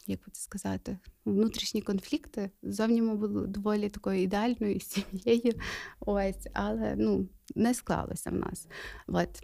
[0.09, 2.51] як би це сказати, внутрішні конфлікти.
[2.63, 5.53] Зовні ми були доволі такою ідеальною сім'єю.
[5.99, 8.67] Ось, але ну не склалося в нас.
[9.07, 9.43] От.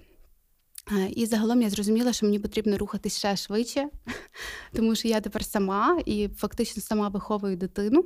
[0.91, 3.89] Е, і загалом я зрозуміла, що мені потрібно рухатись ще швидше,
[4.73, 8.05] тому що я тепер сама і фактично сама виховую дитину.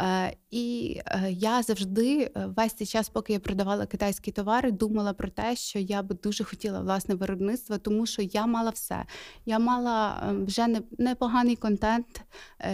[0.00, 5.28] Е, і е, я завжди весь цей час, поки я продавала китайські товари, думала про
[5.28, 9.04] те, що я би дуже хотіла власне виробництво, тому що я мала все.
[9.46, 10.66] Я мала вже
[10.98, 12.22] непоганий контент,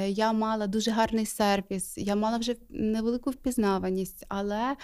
[0.07, 4.77] я мала дуже гарний сервіс, я мала вже невелику впізнаваність, але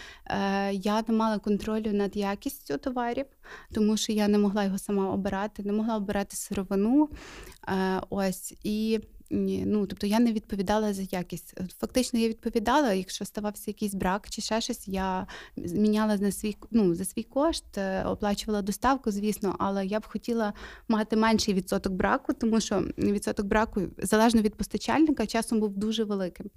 [0.72, 3.26] я не мала контролю над якістю товарів,
[3.72, 7.08] тому що я не могла могла його сама обирати, не могла обирати сировину.
[7.68, 9.00] Е, ось і.
[9.66, 11.54] Ну, тобто я не відповідала за якість.
[11.78, 16.94] Фактично, я відповідала, якщо ставався якийсь брак чи ще щось, я міняла на свій ну,
[16.94, 20.52] за свій кошт, е, оплачувала доставку, звісно, але я б хотіла
[20.88, 26.50] мати менший відсоток браку, тому що відсоток браку залежно від постачальника часом був дуже великим.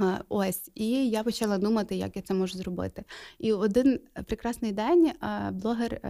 [0.00, 3.04] Е, ось, і я почала думати, як я це можу зробити.
[3.38, 5.10] І один прекрасний день
[5.52, 6.00] блогер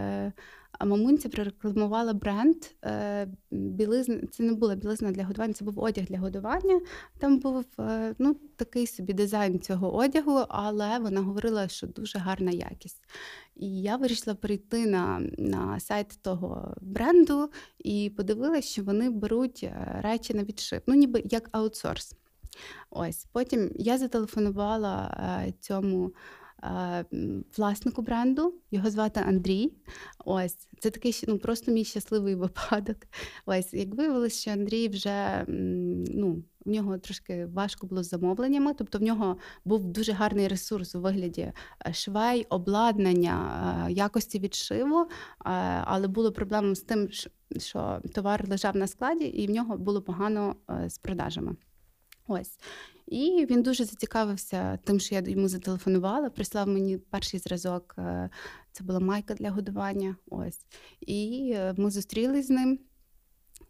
[0.81, 2.55] мамунці прорекламувала бренд
[3.51, 4.21] білизна.
[4.31, 6.81] Це не була білизна для годування, це був одяг для годування.
[7.19, 7.65] Там був
[8.19, 13.03] ну, такий собі дизайн цього одягу, але вона говорила, що дуже гарна якість.
[13.55, 19.69] І я вирішила перейти на на сайт того бренду і подивилася, що вони беруть
[20.01, 22.15] речі на відшив, ну ніби як аутсорс.
[22.89, 26.13] Ось потім я зателефонувала е, цьому.
[26.65, 27.05] Е,
[27.57, 29.73] власнику бренду, його звати Андрій.
[30.25, 32.97] Ось це такий ну, просто мій щасливий випадок.
[33.45, 38.97] Ось, як виявилося, що Андрій вже ну, в нього трошки важко було з замовленнями, тобто
[38.97, 41.51] в нього був дуже гарний ресурс у вигляді
[41.87, 45.07] е, швей, обладнання, якості відшиву,
[45.83, 47.09] але було проблема з тим,
[47.57, 50.55] що товар лежав на складі, і в нього було погано
[50.87, 51.55] з продажами.
[52.27, 52.59] Ось.
[53.07, 57.95] І він дуже зацікавився тим, що я йому зателефонувала, прислав мені перший зразок.
[57.97, 58.29] Е,
[58.71, 60.15] це була майка для годування.
[60.29, 60.65] Ось.
[61.01, 62.79] І е, ми зустрілись з ним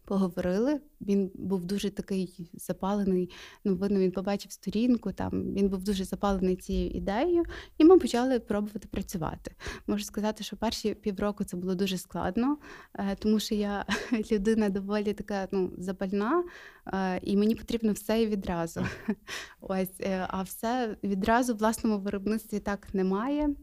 [0.06, 0.80] поговорили.
[1.00, 3.30] Він був дуже такий запалений.
[3.64, 5.12] Ну, видно, він побачив сторінку.
[5.12, 7.44] Там він був дуже запалений цією ідеєю,
[7.78, 9.54] і ми почали пробувати працювати.
[9.86, 12.58] Можу сказати, що перші півроку це було дуже складно,
[12.94, 13.84] е, тому що я
[14.32, 16.44] людина доволі така ну, запальна,
[16.86, 18.86] е, і мені потрібно все і відразу.
[19.60, 23.54] Ось, е, а все відразу в власному виробництві так немає.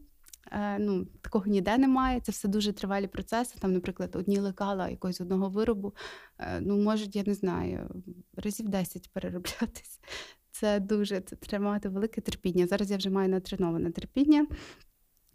[0.54, 2.20] Е, ну, Такого ніде немає.
[2.20, 3.60] Це все дуже тривалі процеси.
[3.60, 5.94] Там, наприклад, одні лекала якогось одного виробу,
[6.40, 8.04] е, ну, можуть, я не знаю,
[8.36, 10.00] разів 10 перероблятись.
[10.52, 12.68] Це дуже це тримати мати велике терпіння.
[12.68, 14.48] Зараз я вже маю натреноване терпіння.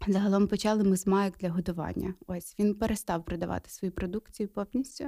[0.07, 2.13] Загалом почали ми з маєк для годування.
[2.27, 5.05] Ось він перестав продавати свою продукцію повністю,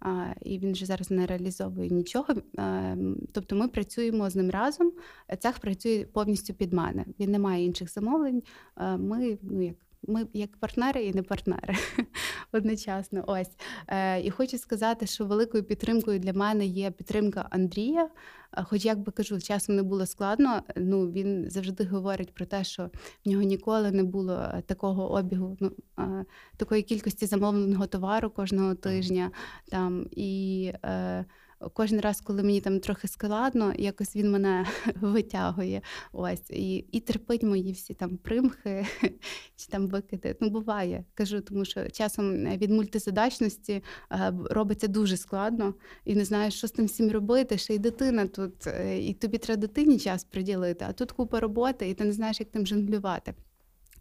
[0.00, 2.34] а, і він вже зараз не реалізовує нічого.
[2.58, 2.96] А,
[3.32, 4.92] тобто ми працюємо з ним разом.
[5.38, 7.04] Цех працює повністю під мене.
[7.20, 8.42] Він не має інших замовлень.
[8.74, 11.74] А, ми ну як ми як партнери і не партнери
[12.52, 13.24] одночасно.
[13.26, 13.50] Ось
[13.90, 18.10] Е, і хочу сказати, що великою підтримкою для мене є підтримка Андрія.
[18.52, 20.62] Е, хоч як би кажу, часом не було складно.
[20.76, 22.90] Ну він завжди говорить про те, що
[23.24, 26.24] в нього ніколи не було е, такого обігу, ну е,
[26.56, 29.30] такої кількості замовленого товару кожного тижня.
[29.68, 31.24] Там і е,
[31.72, 34.66] кожен раз, коли мені там трохи складно, якось він мене
[35.00, 35.82] витягує.
[36.12, 38.86] Ось і і терпить мої всі там примхи
[39.56, 40.36] чи там викиди.
[40.40, 46.54] Ну, буває, кажу, тому що часом від мультизадачності е, робиться дуже складно і не знаєш,
[46.54, 47.58] що з тим всім робити.
[47.58, 51.88] Ще й дитина тут, е, і тобі треба дитині час приділити, а тут купа роботи,
[51.88, 53.34] і ти не знаєш, як тим жонглювати.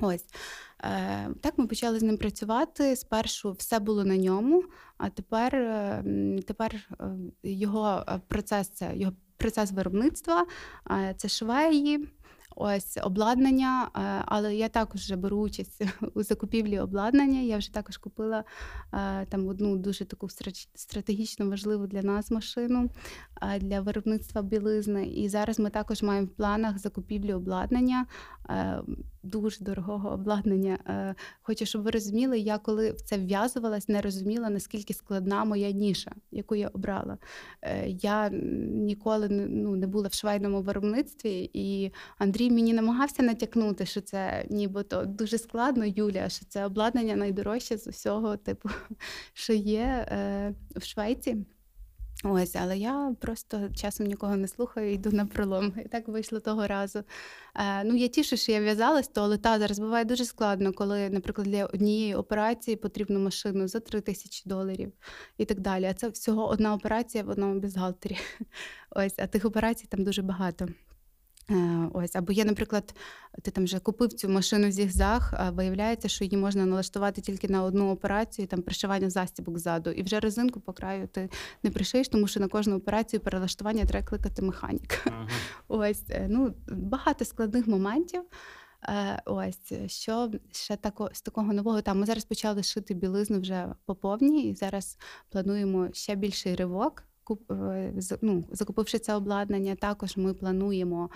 [0.02, 0.26] Ось
[0.84, 2.96] е, так ми почали з ним працювати.
[2.96, 4.64] Спершу все було на ньому,
[4.98, 6.04] а тепер е,
[6.48, 7.06] тепер е,
[7.44, 10.46] його процес це його процес виробництва,
[11.18, 12.10] це швеї.
[12.56, 13.90] Ось обладнання,
[14.26, 15.82] але я також вже беру участь
[16.14, 17.40] у закупівлі обладнання.
[17.40, 18.44] Я вже також купила
[19.30, 20.28] там одну дуже таку
[20.76, 22.90] стратегічно важливу для нас машину
[23.60, 25.08] для виробництва білизни.
[25.08, 28.06] І зараз ми також маємо в планах закупівлі обладнання
[29.23, 30.79] дуже дорогого обладнання.
[30.88, 35.71] Е, хочу, щоб ви розуміли, я коли в це вв'язувалась, не розуміла, наскільки складна моя
[35.71, 37.17] ніша, яку я обрала.
[37.62, 38.29] Е, я
[38.73, 45.05] ніколи ну, не була в швейному виробництві, і Андрій мені намагався натякнути, що це нібито
[45.05, 48.69] дуже складно, Юля, що це обладнання найдорожче з усього, типу,
[49.34, 51.38] що є е, в Швейці.
[52.23, 55.73] Ось, але я просто часом нікого не слухаю, йду на пролом.
[55.86, 57.03] І так вийшло того разу.
[57.55, 61.10] Е, Ну, я тішу, що я в'язалась, то але та зараз буває дуже складно, коли,
[61.10, 64.91] наприклад, для однієї операції потрібну машину за 3 тисячі доларів
[65.38, 65.86] і так далі.
[65.86, 68.17] А це всього одна операція в одному бюстгальтері.
[68.89, 70.67] Ось, а тих операцій там дуже багато.
[71.50, 72.96] Е, ось, або є, наприклад,
[73.42, 77.64] ти там вже купив цю машину зігзаг, а виявляється, що її можна налаштувати тільки на
[77.64, 79.90] одну операцію, там пришивання застібок ззаду.
[79.90, 81.30] І вже резинку по краю ти
[81.64, 84.96] не пришиєш, тому що на кожну операцію перелаштування треба кликати механіка.
[85.06, 85.28] Ага.
[85.68, 88.22] Ось е, ну багато складних моментів.
[88.84, 93.76] Е, ось що ще тако з такого нового там ми зараз почали шити білизну вже
[93.86, 94.98] по повній, і зараз
[95.30, 97.04] плануємо ще більший ривок.
[97.52, 101.10] Е, ну, закупивши це обладнання, також ми плануємо.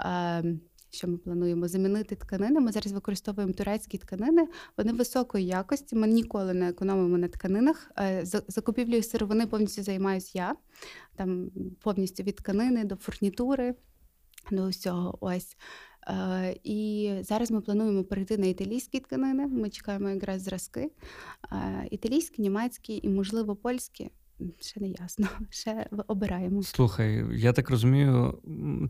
[0.00, 2.60] Ем, що ми плануємо замінити тканини?
[2.60, 4.48] Ми зараз використовуємо турецькі тканини.
[4.76, 5.96] Вони високої якості.
[5.96, 7.90] Ми ніколи не економимо на тканинах.
[7.98, 10.56] Е, закупівлею сировини повністю займаюся я.
[11.16, 11.50] Там
[11.80, 13.74] повністю від тканини до фурнітури,
[14.50, 15.18] до усього.
[15.20, 15.56] Ось.
[16.08, 19.46] Е, і зараз ми плануємо перейти на італійські тканини.
[19.46, 20.90] Ми чекаємо якраз зразки.
[21.90, 24.10] Італійські, німецькі і, можливо, польські.
[24.60, 25.28] Ще не ясно.
[25.50, 26.62] Ще обираємо.
[26.62, 28.38] Слухай, я так розумію,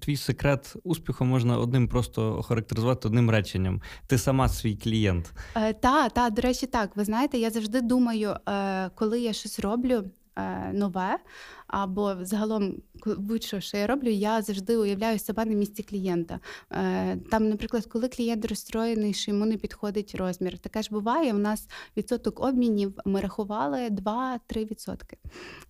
[0.01, 3.83] твій секрет успіху можна одним просто охарактеризувати одним реченням.
[4.07, 5.33] Ти сама свій клієнт.
[5.57, 6.97] Е, та, та, до речі, так.
[6.97, 10.05] Ви знаєте, я завжди думаю, е, коли я щось роблю
[10.37, 11.19] е, нове
[11.69, 12.75] або загалом
[13.07, 16.41] будь-що, що я роблю, я завжди уявляю себе на місці клієнта.
[16.73, 21.35] Е, там, наприклад, коли клієнт розстроєний, що йому не підходить розмір, таке ж буває.
[21.35, 25.03] У нас відсоток обмінів ми рахували 2-3%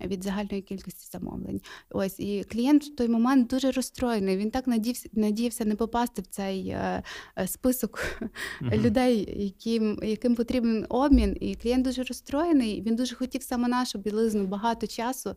[0.00, 1.60] від загальної кількості замовлень.
[1.90, 4.36] Ось і клієнт в той момент дуже розстроєний.
[4.36, 7.02] Він так надіявся, надіявся не попасти в цей е,
[7.38, 8.00] е, список
[8.62, 8.82] uh-huh.
[8.82, 11.36] людей, яким яким потрібен обмін.
[11.40, 12.82] І клієнт дуже розстроєний.
[12.82, 15.36] Він дуже хотів саме нашу білизну багато часу.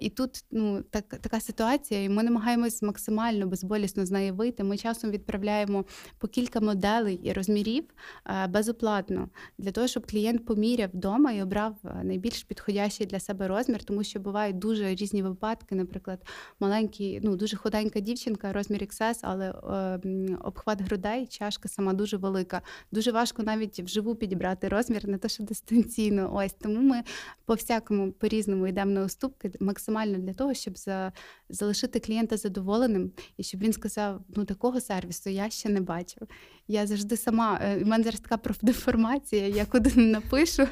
[0.00, 4.64] І тут ну так така ситуація, і ми намагаємось максимально безболісно з неї вийти.
[4.64, 5.84] Ми часом відправляємо
[6.18, 7.84] по кілька моделей і розмірів
[8.26, 13.48] е, безоплатно для того, щоб клієнт поміряв вдома і обрав е, найбільш підходящий для себе
[13.48, 15.74] розмір, тому що бувають дуже різні випадки.
[15.74, 16.26] Наприклад,
[16.60, 22.62] маленький, ну дуже худенька дівчинка, розмір XS, але е, обхват грудей, чашка сама дуже велика.
[22.92, 26.34] Дуже важко навіть вживу підібрати розмір, не те, що дистанційно.
[26.34, 27.02] Ось тому ми
[27.44, 31.12] по всякому по різному йдемо на уступки максимально для того, щоб за,
[31.48, 36.28] залишити клієнта задоволеним і щоб він сказав: ну такого сервісу я ще не бачив.
[36.68, 40.66] Я завжди сама, у мене зараз така профдеформація, я куди не напишу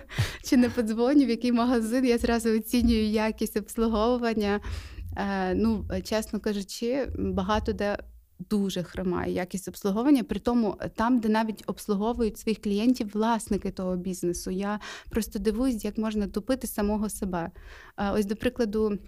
[0.45, 4.61] чи не подзвоню, в який магазин, я зразу оцінюю якість обслуговування.
[5.17, 7.99] Е, ну, чесно кажучи, багато де.
[8.39, 14.51] Дуже хромає якість обслуговування, при тому там, де навіть обслуговують своїх клієнтів власники того бізнесу.
[14.51, 17.51] Я просто дивуюсь, як можна тупити самого себе.
[17.97, 18.99] Е, ось, до прикладу,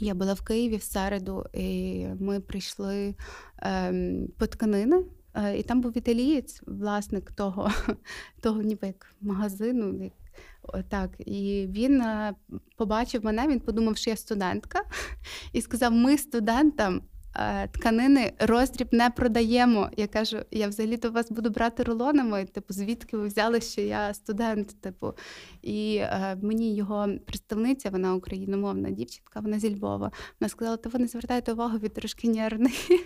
[0.00, 3.14] я була в Києві в середу, і ми прийшли
[3.58, 7.70] ем, по тканини, е, і там був італієць, власник того,
[8.40, 10.04] того ніби як магазину.
[10.04, 10.12] Як,
[10.88, 12.34] так, І він е,
[12.76, 14.82] побачив мене, він подумав, що я студентка,
[15.52, 17.15] і сказав: Ми студентам Е,
[17.72, 19.90] тканини роздріб не продаємо.
[19.96, 22.44] Я кажу, я взагалі до вас буду брати рулонами.
[22.44, 24.80] Типу, звідки ви взяли, що я студент?
[24.80, 25.12] Типу,
[25.62, 30.12] і е, мені його представниця, вона україномовна дівчинка, вона зі Львова.
[30.40, 32.78] Вона сказала, то ви не звертаєте увагу від трошки нервний.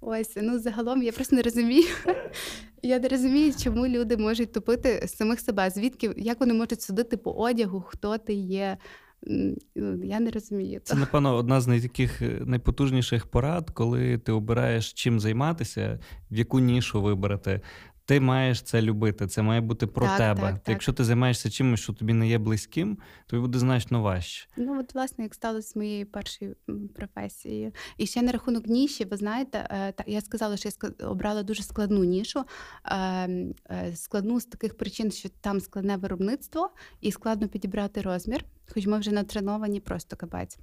[0.00, 1.88] Ось ну загалом я просто не розумію.
[2.82, 5.70] Я не розумію, чому люди можуть тупити самих себе.
[5.70, 8.78] Звідки як вони можуть судити по одягу, хто ти є.
[10.04, 10.80] Я не розумію.
[10.84, 16.00] Це, напевно, одна з найтаких е, найпотужніших порад, коли ти обираєш чим займатися,
[16.30, 17.60] в яку нішу вибрати.
[18.06, 20.40] Ти маєш це любити, це має бути про так, тебе.
[20.40, 20.68] Так, так.
[20.68, 24.48] Якщо ти займаєшся чимось, що тобі не є близьким, тобі буде значно важче.
[24.56, 26.56] Ну от власне, як сталося з моєю першою
[26.94, 27.72] професією.
[27.96, 32.04] І ще на рахунок ніші, ви знаєте, е, я сказала, що я обрала дуже складну
[32.04, 32.44] нішу,
[32.84, 38.86] ем, е, складну з таких причин, що там складне виробництво і складно підібрати розмір, хоч
[38.86, 40.58] ми вже натреновані просто капець.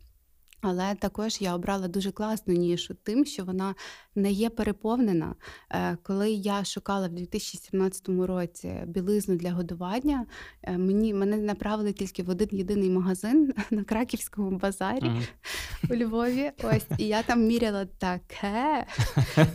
[0.65, 3.75] Але також я обрала дуже класну нішу, тим, що вона
[4.15, 5.35] не є переповнена.
[5.69, 10.25] Е, коли я шукала в 2017 році білизну для годування,
[10.63, 15.23] е, мені мене направили тільки в один єдиний магазин на краківському базарі mm.
[15.91, 16.51] у Львові.
[16.63, 18.85] Ось і я там міряла таке,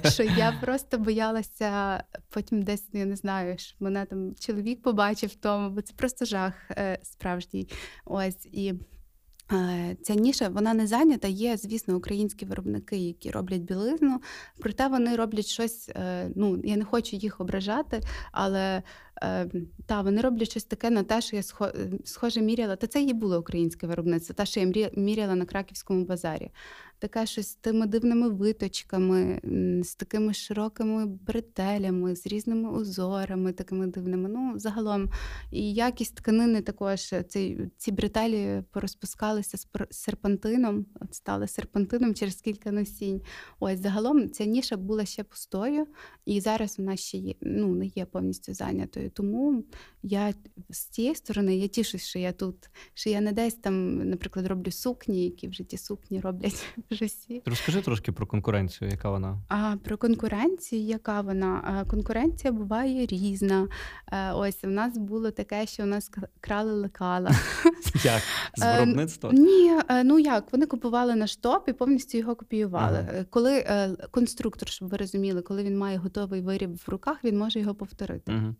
[0.10, 5.34] що я просто боялася потім десь я не знаю, що мене там чоловік побачив в
[5.34, 7.68] тому, бо це просто жах е, справжній.
[8.04, 8.74] Ось і.
[9.52, 11.28] Е, ця ніша вона не зайнята.
[11.28, 14.20] Є, звісно, українські виробники, які роблять білизну,
[14.58, 15.88] проте вони роблять щось.
[15.88, 18.00] Е, ну я не хочу їх ображати,
[18.32, 18.82] але
[19.86, 21.42] та вони роблять щось таке на те, що я
[22.04, 22.76] схоже міряла.
[22.76, 26.50] Та це і було українське виробництво, те, що я міряла на краківському базарі
[26.98, 29.40] таке щось з тими дивними виточками,
[29.84, 34.28] з такими широкими бретелями, з різними узорами, такими дивними.
[34.28, 35.10] Ну, загалом,
[35.50, 42.72] і якість тканини також ці, ці бретелі порозпускалися з серпантином, от стали серпантином через кілька
[42.72, 43.22] носінь.
[43.60, 45.86] Ось загалом ця ніша була ще пустою,
[46.24, 49.07] і зараз вона ще є, ну, не є повністю зайнятою.
[49.10, 49.64] Тому
[50.02, 50.34] я
[50.70, 52.54] з цієї сторони я тішусь, що я тут,
[52.94, 57.42] що я не десь там, наприклад, роблю сукні, які вже ті сукні роблять вже всі.
[57.46, 59.42] Розкажи трошки про конкуренцію, яка вона?
[59.48, 61.84] А про конкуренцію, яка вона?
[61.90, 63.68] Конкуренція буває різна.
[64.34, 67.30] Ось у нас було таке, що у нас крали лекала.
[68.04, 68.22] Як?
[68.56, 69.30] З е, виробництва?
[69.32, 73.06] Ні, е, ну як вони купували наш топ і повністю його копіювали.
[73.10, 73.24] Ага.
[73.30, 77.60] Коли е, конструктор, щоб ви розуміли, коли він має готовий виріб в руках, він може
[77.60, 78.32] його повторити.
[78.32, 78.54] Ага.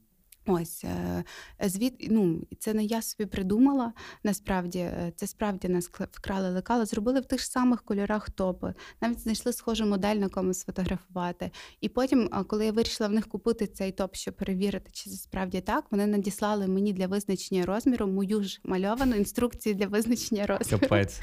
[0.50, 1.24] Ось е,
[1.68, 3.92] звід, ну це не я собі придумала.
[4.24, 8.74] Насправді е, це справді нас вкрали лекала, зробили в тих ж самих кольорах топи.
[9.00, 11.50] Навіть знайшли схожу модель на кому сфотографувати.
[11.80, 15.60] І потім, коли я вирішила в них купити цей топ, щоб перевірити, чи це справді
[15.60, 20.80] так, вони надіслали мені для визначення розміру мою ж мальовану інструкцію для визначення розміру.
[20.80, 21.20] Капець.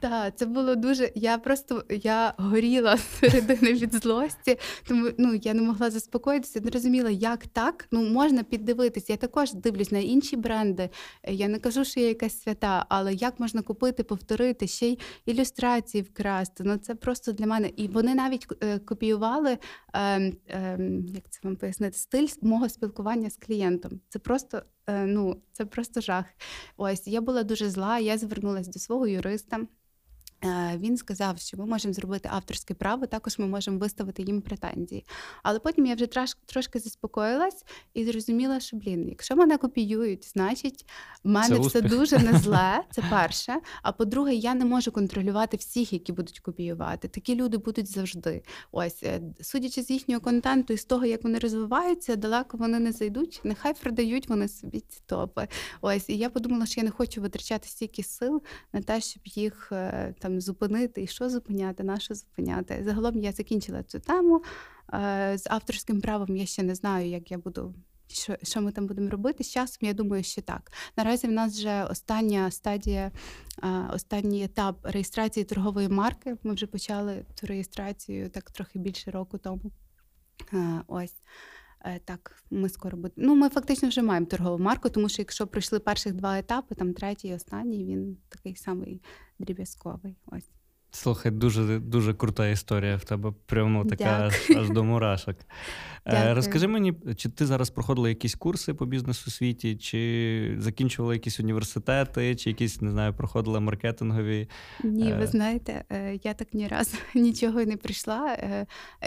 [0.00, 1.12] Так, це було дуже.
[1.14, 7.10] Я просто я горіла середини від злості, тому ну я не могла заспокоїтися, не розуміла,
[7.10, 7.88] як так.
[7.90, 9.10] Ну можна піддивитись.
[9.10, 10.90] Я також дивлюсь на інші бренди.
[11.28, 16.02] Я не кажу, що я якась свята, але як можна купити, повторити ще й ілюстрації
[16.02, 16.64] вкрасти.
[16.64, 17.70] Ну це просто для мене.
[17.76, 19.58] І вони навіть е, копіювали,
[19.92, 20.78] е, е,
[21.14, 24.00] як це вам пояснити, стиль мого спілкування з клієнтом.
[24.08, 24.62] Це просто.
[24.86, 26.24] Е, ну, це просто жах.
[26.76, 27.98] Ось я була дуже зла.
[27.98, 29.60] Я звернулася до свого юриста.
[30.44, 35.06] Е, він сказав, що ми можемо зробити авторське право, також ми можемо виставити їм претензії.
[35.42, 36.06] Але потім я вже
[36.46, 37.64] трошки заспокоїлась
[37.94, 40.86] і зрозуміла, що блін, якщо мене копіюють, значить
[41.24, 42.82] в мене це все дуже не зле.
[42.90, 43.60] Це перше.
[43.82, 47.08] А по-друге, я не можу контролювати всіх, які будуть копіювати.
[47.08, 48.42] Такі люди будуть завжди.
[48.72, 52.92] Ось, е, судячи з їхнього контенту і з того, як вони розвиваються, далеко вони не
[52.92, 53.40] зайдуть.
[53.44, 55.48] Нехай продають вони собі ці топи.
[55.80, 59.68] Ось і я подумала, що я не хочу витрачати стільки сил на те, щоб їх
[59.72, 62.82] е, там зупинити і що зупиняти, на що зупиняти.
[62.84, 64.42] Загалом я закінчила цю тему.
[64.94, 67.74] Е, з авторським правом я ще не знаю, як я буду.
[68.08, 69.78] Що що ми там будемо робити з часом?
[69.80, 70.72] Я думаю, що так.
[70.96, 73.12] Наразі в нас вже остання стадія,
[73.62, 76.36] е, останній етап реєстрації торгової марки.
[76.42, 79.70] Ми вже почали цю реєстрацію так трохи більше року тому.
[80.52, 81.14] Е, ось
[82.04, 83.28] так, ми скоро будемо.
[83.28, 86.92] Ну, ми фактично вже маємо торгову марку, тому що якщо пройшли перших два етапи, там
[86.92, 89.02] третій і останній, він такий самий
[89.38, 90.16] дріб'язковий.
[90.26, 90.50] Ось.
[90.90, 93.32] Слухай, дуже дуже крута історія в тебе.
[93.46, 94.60] Прямо така Дякую.
[94.60, 95.36] аж до мурашок.
[96.04, 96.34] Е, Дякую.
[96.34, 102.36] Розкажи мені, чи ти зараз проходила якісь курси по бізнесу світі, чи закінчувала якісь університети,
[102.36, 104.48] чи якісь не знаю, проходила маркетингові?
[104.84, 105.26] Ні, ви е.
[105.26, 108.36] знаєте, е, я так ні разу нічого не прийшла.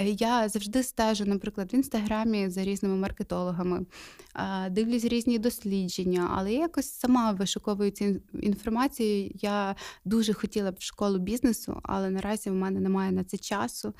[0.03, 3.85] Я завжди стежу, наприклад, в інстаграмі за різними маркетологами,
[4.69, 8.05] дивлюсь різні дослідження, але я якось сама вишуковую цю
[8.41, 9.31] інформацію.
[9.41, 9.75] Я
[10.05, 13.93] дуже хотіла б в школу бізнесу, але наразі в мене немає на це часу.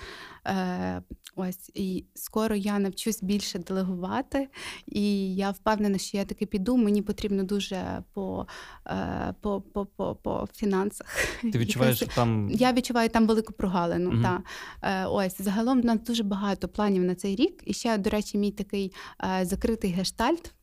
[1.36, 4.48] Ось і скоро я навчусь більше делегувати,
[4.88, 6.78] і я впевнена, що я таки піду.
[6.78, 8.48] Мені потрібно дуже по
[8.88, 11.08] е, по, по, по, по фінансах.
[11.42, 14.10] Ти відчуваєш що там я відчуваю там велику прогалину.
[14.10, 14.22] Угу.
[14.22, 14.44] Та.
[14.82, 17.64] Е, ось загалом в нас дуже багато планів на цей рік.
[17.66, 18.94] І ще, до речі, мій такий
[19.40, 20.54] е, закритий гештальт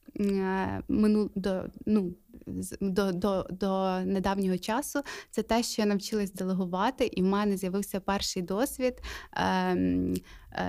[0.89, 2.15] мину до ну
[2.81, 8.01] до до, до недавнього часу, це те, що я навчилась делегувати, і в мене з'явився
[8.01, 9.03] перший досвід
[9.37, 10.15] е,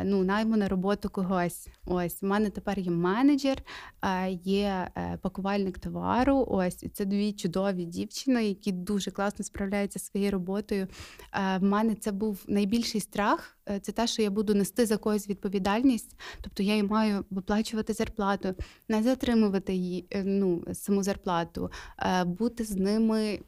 [0.04, 1.68] ну, найму на роботу когось.
[1.86, 3.64] Ось у мене тепер є менеджер,
[4.02, 6.46] е, є е, пакувальник товару.
[6.48, 10.88] Ось це дві чудові дівчини, які дуже класно справляються своєю роботою.
[11.34, 13.58] Е, в мене це був найбільший страх.
[13.70, 17.94] Е, це те, що я буду нести за когось відповідальність, тобто я їм маю виплачувати
[17.94, 18.56] зарплату,
[18.90, 21.72] не затримувати її е, ну, саму зарплату.
[22.00, 23.40] Е, бути з ними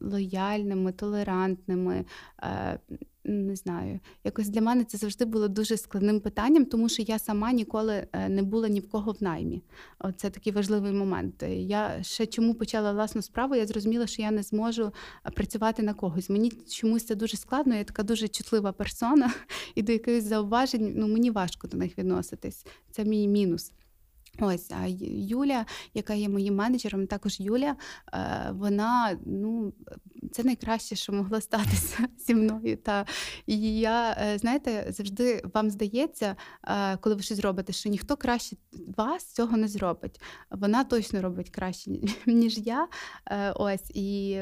[0.00, 2.04] лояльними, толерантними.
[3.24, 7.18] Е, не знаю, якось для мене це завжди було дуже складним питанням, тому що я
[7.18, 9.62] сама ніколи е, не була ні в кого в наймі.
[10.16, 11.44] Це такий важливий момент.
[11.48, 14.92] Я ще чому почала власну справу, я зрозуміла, що я не зможу
[15.34, 16.30] працювати на когось.
[16.30, 19.32] Мені чомусь це дуже складно, я така дуже чутлива персона,
[19.74, 22.66] і до якихось зауважень ну, мені важко до них відноситись.
[22.90, 23.72] Це мій мінус.
[24.38, 27.76] Ось а Юля, яка є моїм менеджером, також Юля,
[28.14, 29.72] е, вона ну
[30.32, 32.76] це найкраще, що могло статися зі мною.
[32.76, 33.06] Та
[33.46, 38.56] і я е, знаєте, завжди вам здається, е, коли ви щось робите, що ніхто краще
[38.96, 40.20] вас цього не зробить.
[40.50, 41.90] Вона точно робить краще
[42.26, 42.88] ніж я.
[43.54, 44.38] Ось і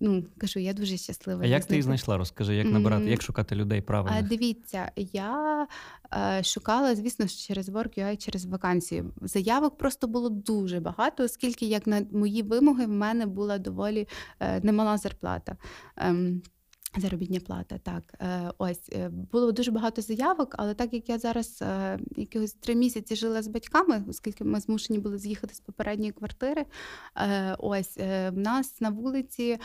[0.00, 1.42] ну кажу, я дуже щаслива.
[1.44, 2.16] А як ти її знайшла?
[2.16, 3.08] Розкажи, як набирати, mm.
[3.08, 4.16] як шукати людей правильно?
[4.18, 5.66] А Дивіться, я
[6.14, 9.04] е, шукала, звісно, через WorkUI, через вакансії.
[9.22, 14.08] Заявок просто було дуже багато, оскільки як на мої вимоги в мене була доволі
[14.40, 15.56] е, немала зарплата.
[15.98, 16.14] Е,
[16.96, 21.62] Заробітня плата, так е, ось е, було дуже багато заявок, але так як я зараз
[21.62, 26.64] е, якихось три місяці жила з батьками, оскільки ми змушені були з'їхати з попередньої квартири.
[27.58, 29.58] Ось в нас на вулиці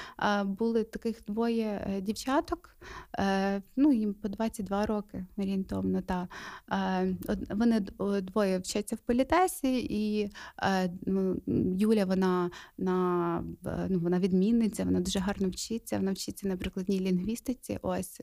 [0.46, 2.78] були таких двоє дівчаток,
[3.76, 6.02] ну їм по 22 роки орієнтовно.
[6.02, 6.28] Та
[7.50, 7.80] вони
[8.22, 10.32] двоє вчаться в політесі, і
[11.06, 11.42] ну,
[11.78, 13.44] Юля вона на
[13.90, 15.98] ну, вона відмінниця, вона дуже гарно вчиться.
[15.98, 17.80] Вона вчиться на прикладній лінгвістиці.
[17.82, 18.22] Ось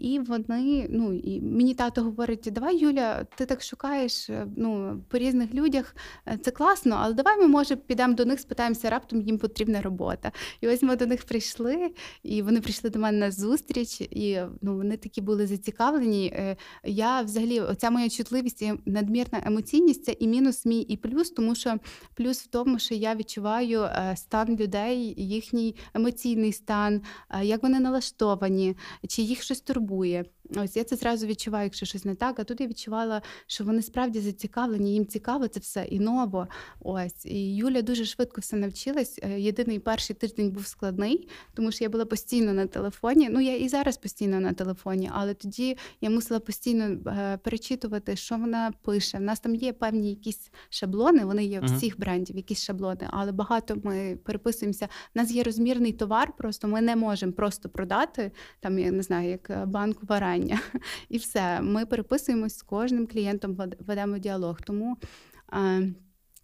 [0.00, 5.54] і вони, ну і мені тато говорить: давай, Юля, ти так шукаєш ну, по різних
[5.54, 5.96] людях.
[6.42, 10.32] Це класно, але давай ми може підемо до них, спитаємося, раптом їм потрібна робота.
[10.60, 11.90] І ось ми до них прийшли,
[12.22, 16.54] і вони прийшли до мене на зустріч, і ну, вони такі були зацікавлені.
[16.84, 21.54] Я взагалі, оця моя чутливість і надмірна емоційність це і мінус мій, і плюс, тому
[21.54, 21.76] що
[22.14, 27.80] плюс в тому, що я відчуваю е, стан людей, їхній емоційний стан, е, як вони
[27.80, 28.76] налаштовані,
[29.08, 30.24] чи їх щось турбує.
[30.56, 32.38] Ось я це зразу відчуваю, якщо щось не так.
[32.38, 36.48] А тут я відчувала, що вони справді зацікавлені, їм цікаво це все і ново.
[36.80, 39.20] Ось і Юля дуже швидко все навчилась.
[39.22, 43.28] Е, єдиний перший тиждень був складний, тому що я була постійно на телефоні.
[43.30, 48.36] Ну я і зараз постійно на телефоні, але тоді я мусила постійно е, перечитувати, що
[48.36, 49.18] вона пише.
[49.18, 51.24] У нас там є певні якісь шаблони.
[51.24, 54.88] Вони є у всіх брендів, якісь шаблони, але багато ми переписуємося.
[55.14, 58.78] У нас є розмірний товар, просто ми не можемо просто продати там.
[58.78, 60.60] Я не знаю, як е, банк варень навчання.
[61.08, 61.60] І все.
[61.60, 64.60] Ми переписуємось з кожним клієнтом, ведемо діалог.
[64.60, 64.96] Тому.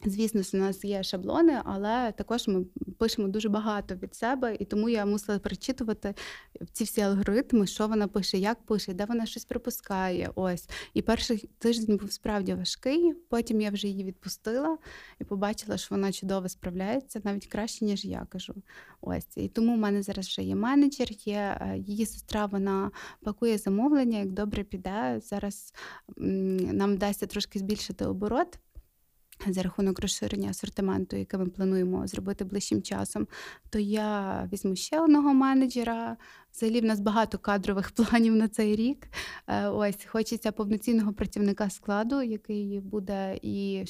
[0.05, 2.65] Звісно, у нас є шаблони, але також ми
[2.99, 6.15] пишемо дуже багато від себе, і тому я мусила перечитувати
[6.73, 10.31] ці всі алгоритми, що вона пише, як пише, де вона щось припускає.
[10.35, 10.69] Ось.
[10.95, 13.15] І перший тиждень був справді важкий.
[13.29, 14.79] Потім я вже її відпустила
[15.21, 18.55] і побачила, що вона чудово справляється, навіть краще, ніж я кажу.
[19.01, 19.37] Ось.
[19.37, 22.91] І тому в мене зараз вже є менеджер, є е, її сестра, вона
[23.23, 25.21] пакує замовлення, як добре піде.
[25.25, 25.75] Зараз
[26.17, 28.59] нам вдасться трошки збільшити оборот
[29.47, 33.29] за рахунок розширення асортименту, яке ми плануємо зробити ближчим часом,
[33.71, 36.17] то я візьму ще одного менеджера,
[36.53, 39.09] Взагалі в нас багато кадрових планів на цей рік.
[39.47, 43.85] Е, ось хочеться повноцінного працівника складу, який буде і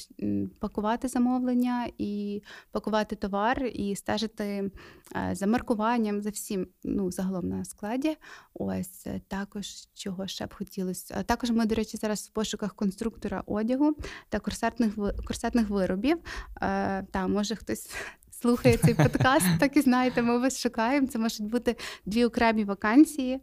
[0.59, 4.71] пакувати замовлення, і пакувати товар, і стежити
[5.15, 8.17] е, за маркуванням, за всім ну, загалом на складі.
[8.53, 11.23] Ось е, також чого ще б хотілося.
[11.23, 13.95] Також ми, до речі, зараз в пошуках конструктора одягу
[14.29, 14.95] та корсетних
[15.25, 16.17] корсетних виробів.
[17.11, 17.89] Та може хтось
[18.41, 21.07] слухає цей подкаст, так і знаєте, ми вас шукаємо.
[21.07, 21.75] Це можуть бути
[22.05, 23.39] дві окремі вакансії: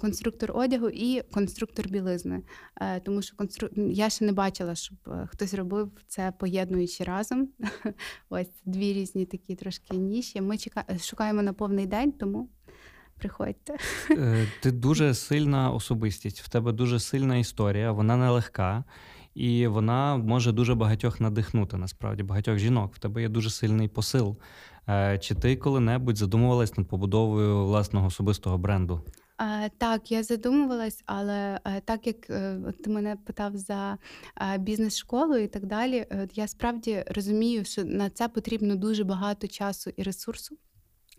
[0.00, 2.42] конструктор одягу і конструктор білизни.
[2.80, 3.68] Е, тому що констру...
[3.76, 7.48] я ще не бачила, щоб е, хтось робив це поєднуючи разом.
[8.30, 10.40] Ось дві різні такі трошки ніші.
[10.40, 10.84] Ми чека...
[11.00, 12.48] шукаємо на повний день, тому.
[13.18, 13.76] Приходьте.
[14.10, 18.84] Е, ти дуже сильна особистість, в тебе дуже сильна історія, вона нелегка
[19.38, 21.76] і вона може дуже багатьох надихнути.
[21.76, 22.94] Насправді, багатьох жінок.
[22.94, 24.36] В тебе є дуже сильний посил.
[24.88, 29.00] Е, чи ти коли-небудь задумувалась над побудовою власного особистого бренду?
[29.78, 33.98] Так, я задумувалась, але е, так як е, ти мене питав за
[34.58, 40.02] бізнес-школу і так далі, я справді розумію, що на це потрібно дуже багато часу і
[40.02, 40.56] ресурсу.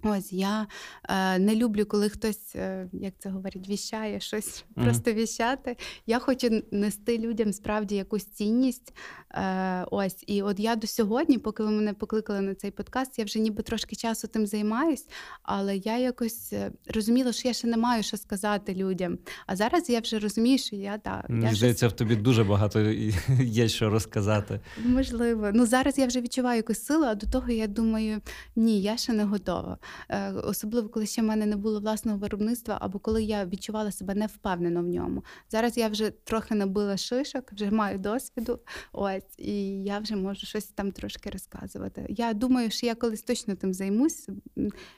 [0.04, 0.68] Ось я
[1.10, 4.84] е, не люблю, коли хтось, е, як це говорять, віщає щось, mm.
[4.84, 5.78] просто віщати.
[6.08, 8.94] Я хочу нести людям справді якусь цінність.
[9.32, 13.26] Е, Ось, і от я до сьогодні, поки ви мене покликали на цей подкаст, я
[13.26, 15.08] вже ніби трошки часу тим займаюсь,
[15.44, 19.18] але я якось е, розуміла, що я ще не маю що сказати людям.
[19.48, 21.30] А зараз я вже розумію, що я так.
[21.30, 21.94] Мені здається, щось...
[21.94, 22.80] в тобі дуже багато
[23.40, 24.60] є що розказати.
[24.86, 28.22] Можливо, ну зараз я вже відчуваю якусь силу, а до того я думаю,
[28.56, 29.78] ні, я ще не готова.
[30.10, 34.16] Е, особливо коли ще в мене не було власного виробництва, або коли я відчувала себе
[34.16, 35.24] невпевнено в ньому.
[35.50, 38.60] Зараз я вже трохи набила шишок, вже маю досвіду.
[38.94, 42.06] Ось і я вже можу щось там трошки розказувати.
[42.10, 44.30] Я думаю, що я колись точно тим займусь.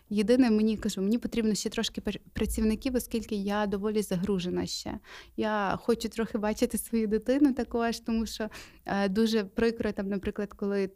[0.10, 2.02] Єдине, мені кажу, мені потрібно ще трошки
[2.34, 5.00] працівників, оскільки я доволі загружена ще.
[5.38, 8.50] Я хочу трохи бачити свою дитину також, тому що
[9.10, 10.88] дуже прикро там, наприклад, коли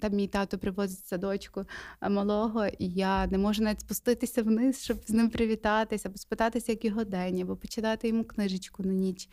[0.00, 1.64] там мій тато привозить садочку
[2.00, 6.72] е, малого, і я не можу навіть спуститися вниз, щоб з ним привітатися, або спитатися,
[6.72, 9.28] як його день, або почитати йому книжечку на ніч.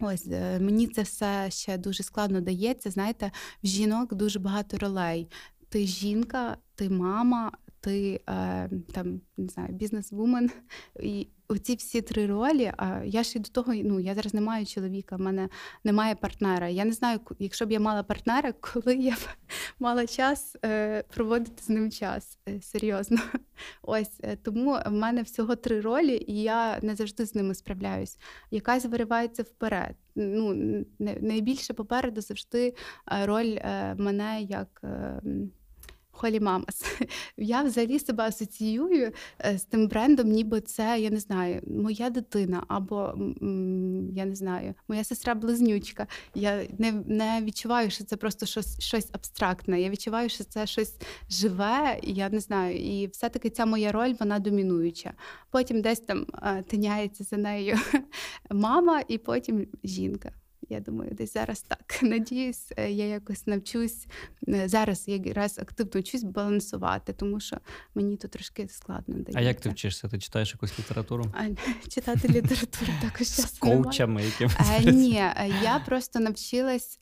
[0.00, 2.90] Ось е, мені це все ще дуже складно дається.
[2.90, 3.30] Знаєте,
[3.62, 5.28] в жінок дуже багато ролей.
[5.68, 7.52] Ти жінка, ти мама,
[7.82, 10.50] ти е, там не знаю, бізнес-вумен.
[11.00, 12.72] І оці всі три ролі.
[12.76, 15.48] А я ж і до того, ну я зараз не маю чоловіка, в мене
[15.84, 16.68] немає партнера.
[16.68, 19.28] Я не знаю, якщо б я мала партнера, коли я б
[19.78, 22.38] мала час е, проводити з ним час.
[22.48, 23.18] Е, серйозно.
[23.82, 28.18] Ось е, тому в мене всього три ролі, і я не завжди з ними справляюсь.
[28.50, 29.96] Якась виривається вперед.
[30.14, 30.54] Ну
[30.98, 32.74] найбільше попереду завжди
[33.12, 34.82] е, роль е, мене як.
[36.12, 36.84] Холі Мамас.
[37.36, 39.12] Я взагалі себе асоціюю
[39.44, 43.14] е, з тим брендом, ніби це, я не знаю, моя дитина, або
[44.12, 46.06] я не знаю, моя сестра-близнючка.
[46.34, 49.80] Я не не відчуваю, що це просто щось щось абстрактне.
[49.80, 50.94] Я відчуваю, що це щось
[51.30, 52.76] живе, я не знаю.
[52.76, 55.12] І все-таки ця моя роль вона домінуюча.
[55.50, 57.76] Потім десь там е, тиняється за нею
[58.50, 60.32] мама, і потім жінка.
[60.68, 61.98] Я думаю, десь зараз так.
[62.02, 64.06] Надіюсь, е, я якось навчусь
[64.48, 65.04] е, зараз.
[65.08, 67.56] Я якраз активно вчусь балансувати, тому що
[67.94, 69.38] мені тут трошки складно дається.
[69.38, 70.08] А як ти вчишся?
[70.08, 71.24] Ти читаєш якусь літературу?
[71.34, 71.44] А,
[71.88, 74.22] Читати літературу також З коучами,
[74.58, 75.14] а, е, ні,
[75.62, 76.98] я просто навчилась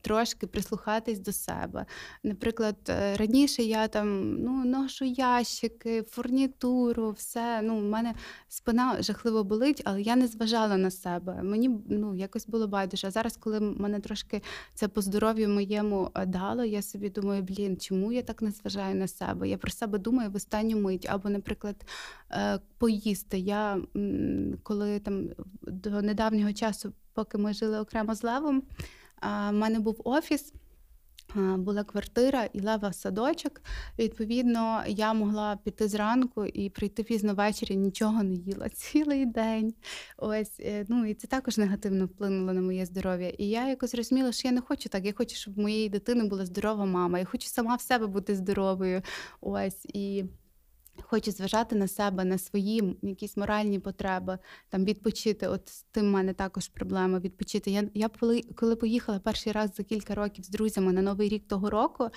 [0.00, 1.86] трошки прислухатись до себе.
[2.22, 2.76] Наприклад,
[3.16, 7.62] раніше я там ну ношу ящики, фурнітуру, все.
[7.62, 8.14] Ну, у мене
[8.48, 11.42] спина жахливо болить, але я не зважала на себе.
[11.42, 13.03] Мені ну якось було байдуже.
[13.04, 14.42] А зараз, коли мене трошки
[14.74, 18.94] це по здоров'ю моєму е, дало, я собі думаю, блін, чому я так не зважаю
[18.94, 19.48] на себе?
[19.48, 21.06] Я про себе думаю в останню мить.
[21.10, 21.76] Або, наприклад,
[22.30, 23.38] е, поїсти.
[23.38, 23.78] Я
[24.62, 25.28] коли там
[25.62, 28.62] до недавнього часу, поки ми жили окремо з Левом,
[29.22, 30.52] в мене був офіс
[31.34, 33.62] була квартира і лева садочок.
[33.98, 39.74] Відповідно, я могла піти зранку і прийти пізно ввечері, нічого не їла цілий день.
[40.16, 43.28] Ось е, ну і це також негативно вплинуло на моє здоров'я.
[43.28, 45.04] І я якось зрозуміла, що я не хочу так.
[45.04, 47.18] Я хочу, щоб в моєї дитини була здорова мама.
[47.18, 49.02] Я хочу сама в себе бути здоровою.
[49.40, 50.24] Ось і.
[51.02, 54.38] Хочу зважати на себе, на свої якісь моральні потреби,
[54.68, 55.48] там відпочити.
[55.48, 57.70] От з тим в мене також проблема відпочити.
[57.70, 61.48] Я я коли, коли поїхала перший раз за кілька років з друзями на новий рік
[61.48, 62.08] того року,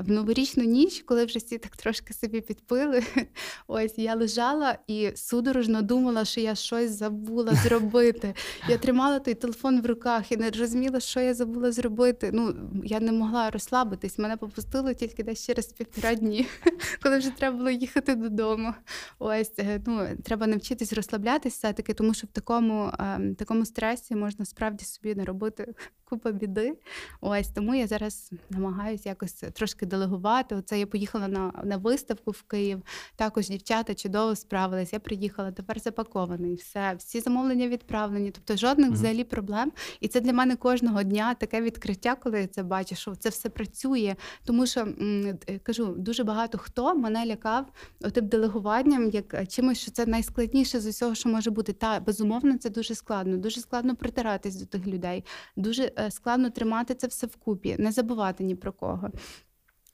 [0.00, 3.02] в новорічну ніч, коли вже всі так трошки собі підпили,
[3.66, 8.34] ось я лежала і судорожно думала, що я щось забула зробити.
[8.68, 12.30] Я тримала той телефон в руках і не розуміла, що я забула зробити.
[12.32, 12.54] Ну
[12.84, 14.18] я не могла розслабитись.
[14.18, 16.46] Мене попустило тільки десь через півтора дні,
[17.02, 18.74] коли вже треба було їхати додому.
[19.18, 24.44] Ось е, ну треба навчитись розслаблятися, все-таки, тому що в такому е, такому стресі можна
[24.44, 26.78] справді собі наробити купа біди.
[27.20, 30.54] Ось тому я зараз намагаюся якось трошки делегувати.
[30.54, 32.82] Оце я поїхала на на виставку в Київ.
[33.16, 34.92] Також дівчата чудово справились.
[34.92, 36.54] Я приїхала тепер запакований.
[36.54, 38.30] Все, всі замовлення відправлені.
[38.30, 38.92] Тобто жодних mm-hmm.
[38.92, 39.72] взагалі проблем.
[40.00, 43.48] І це для мене кожного дня таке відкриття, коли я це бачу, що це все
[43.48, 44.16] працює.
[44.44, 47.66] Тому що м, кажу, дуже багато хто мене лякав
[48.14, 51.72] отим делегуванням, як е, чимось, що це найскладніше з усього, що може бути.
[51.72, 53.36] Та безумовно, це дуже складно.
[53.36, 55.24] Дуже складно притиратись до тих людей.
[55.56, 59.10] Дуже е, складно тримати це все вкупі, не забувати ні про кого.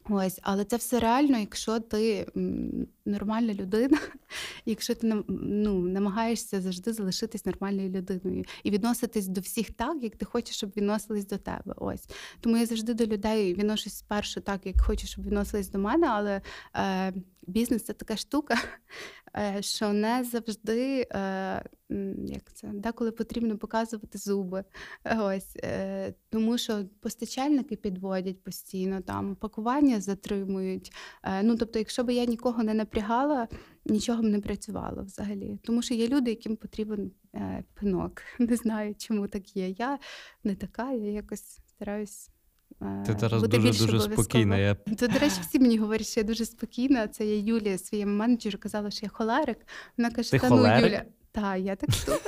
[0.09, 2.27] Ось, але це все реально, якщо ти
[3.05, 3.99] нормальна людина,
[4.67, 10.25] якщо ти ну, намагаєшся завжди залишитись нормальною людиною і відноситись до всіх так, як ти
[10.25, 11.75] хочеш, щоб відносились до тебе.
[11.77, 12.05] Ось
[12.41, 16.43] тому я завжди до людей відношусь спершу так, як хочу, щоб відносились до мене, але
[16.77, 17.13] е,
[17.47, 18.55] бізнес це така штука,
[19.61, 21.63] що не завжди е,
[22.27, 24.65] як це деколи потрібно показувати зуби.
[25.19, 30.93] Ось е, тому, що постачальники підводять постійно там пакування затримують.
[31.23, 33.49] Е, ну тобто, якщо б я нікого не напрягала,
[33.85, 35.59] нічого б не працювало взагалі.
[35.63, 38.23] Тому що є люди, яким потрібен е, пинок.
[38.39, 39.69] Не знаю, чому так є.
[39.69, 39.99] Я
[40.45, 42.31] не така, я якось стараюсь.
[43.07, 44.57] Ти зараз Буде дуже дуже спокійна.
[44.57, 44.75] Я...
[44.99, 47.09] То, до речі, всі мені говорять, що я дуже спокійна.
[47.09, 49.59] Це я Юлія своєму менеджеру казала, що я холерик.
[49.99, 51.03] Вона каже, Ти ну Юля.
[51.33, 52.23] та я так думаю.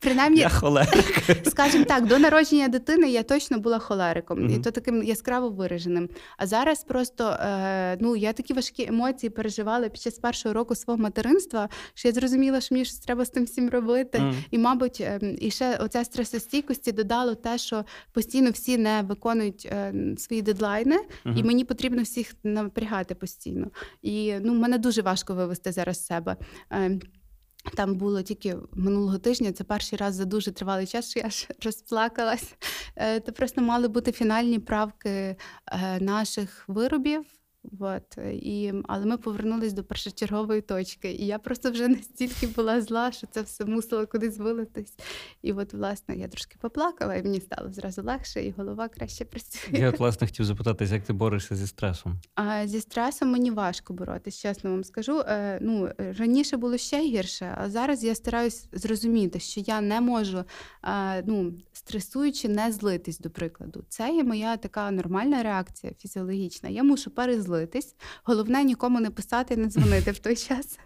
[0.00, 1.22] Принаймні, я холерик.
[1.46, 4.56] скажімо так, до народження дитини я точно була холериком, mm-hmm.
[4.56, 6.08] і то таким яскраво вираженим.
[6.36, 11.02] А зараз просто е, ну я такі важкі емоції переживала під час першого року свого
[11.02, 14.18] материнства, що я зрозуміла, що мені щось треба з тим всім робити.
[14.18, 14.44] Mm-hmm.
[14.50, 19.94] І, мабуть, е, і ще оця стресостійкості додало те, що постійно всі не виконують е,
[20.18, 21.38] свої дедлайни, mm-hmm.
[21.38, 23.66] і мені потрібно всіх напрягати постійно.
[24.02, 26.36] І ну мене дуже важко вивести зараз з себе.
[26.72, 26.98] Е,
[27.74, 31.48] там було тільки минулого тижня, це перший раз за дуже тривалий час, що я аж
[31.64, 32.54] розплакалась.
[32.96, 35.36] Це то просто мали бути фінальні правки е,
[36.00, 37.24] наших виробів.
[37.80, 41.12] От, і, Але ми повернулись до першочергової точки.
[41.12, 44.94] І я просто вже настільки була зла, що це все мусило кудись вилитись.
[45.42, 49.80] І от, власне, я трошки поплакала, і мені стало зразу легше, і голова краще працює.
[49.80, 52.20] Я от, власне, хотів запитатися, як ти борешся зі стресом?
[52.34, 55.20] А, Зі стресом мені важко боротися, чесно вам скажу.
[55.20, 60.44] Е, ну, Раніше було ще гірше, а зараз я стараюсь зрозуміти, що я не можу,
[60.84, 63.84] е, ну, стресуючи, не злитись, до прикладу.
[63.88, 66.68] Це є моя така нормальна реакція фізіологічна.
[66.68, 67.94] Я мушу перезлитись злитись.
[68.24, 70.78] Головне нікому не писати, не дзвонити в той час.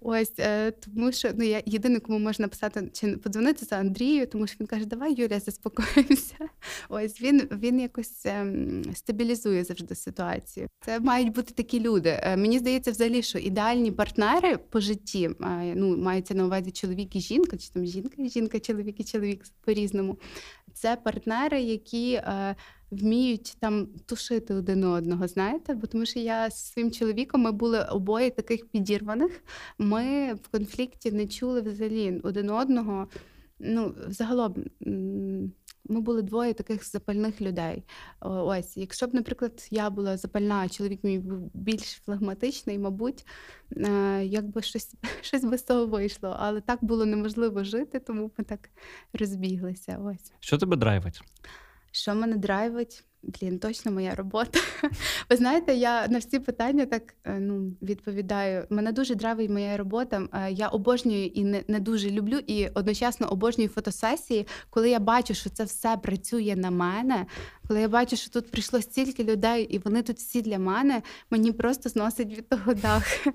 [0.00, 4.46] Ось е, тому, що ну я єдине, кому можна написати чи подзвонити це Андрію, тому
[4.46, 6.36] що він каже, давай Юля, заспокоїмося.
[6.88, 10.68] Ось він він якось ем, стабілізує завжди ситуацію.
[10.84, 12.20] Це мають бути такі люди.
[12.22, 17.16] Е, мені здається, взагалі, що ідеальні партнери по житті е, ну мається на увазі чоловік
[17.16, 20.18] і жінка, чи там жінка, і жінка, чоловік і чоловік по різному.
[20.74, 22.22] Це партнери, які
[22.92, 25.28] вміють там тушити один одного.
[25.28, 29.44] Знаєте, бо тому що я з своїм чоловіком ми були обоє таких підірваних.
[29.78, 33.08] Ми в конфлікті не чули взагалі один одного.
[33.58, 34.54] Ну, загалом.
[35.88, 37.82] Ми були двоє таких запальних людей.
[38.20, 43.26] Ось, якщо б, наприклад, я була запальна, а чоловік мій був більш флегматичний, мабуть,
[43.76, 46.36] е, якби щось щось без того вийшло.
[46.38, 48.70] Але так було неможливо жити, тому ми так
[49.12, 49.98] розбіглися.
[50.04, 51.22] Ось що тебе драйвить?
[51.92, 53.04] Що мене драйвить?
[53.22, 54.60] Блін, точно моя робота.
[55.30, 58.66] Ви знаєте, я на всі питання так е, ну, відповідаю.
[58.70, 60.28] Мене дуже драйвить моя робота.
[60.32, 65.34] Е, я обожнюю і не не дуже люблю, і одночасно обожнюю фотосесії, коли я бачу,
[65.34, 67.26] що це все працює на мене.
[67.68, 71.52] Коли я бачу, що тут прийшло стільки людей, і вони тут всі для мене, мені
[71.52, 73.26] просто зносить від того дах.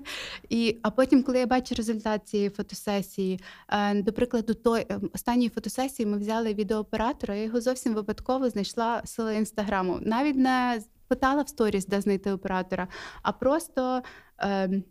[0.48, 6.06] І, А потім, коли я бачу результат цієї фотосесії, е, до прикладу, той останньої фотосесії
[6.06, 9.98] ми взяли відеооператора, я його зовсім випадково знайшла сила інстаграм інстаграму.
[10.02, 12.88] Навіть не питала в сторіс, де знайти оператора,
[13.22, 14.02] а просто.
[14.42, 14.82] Е,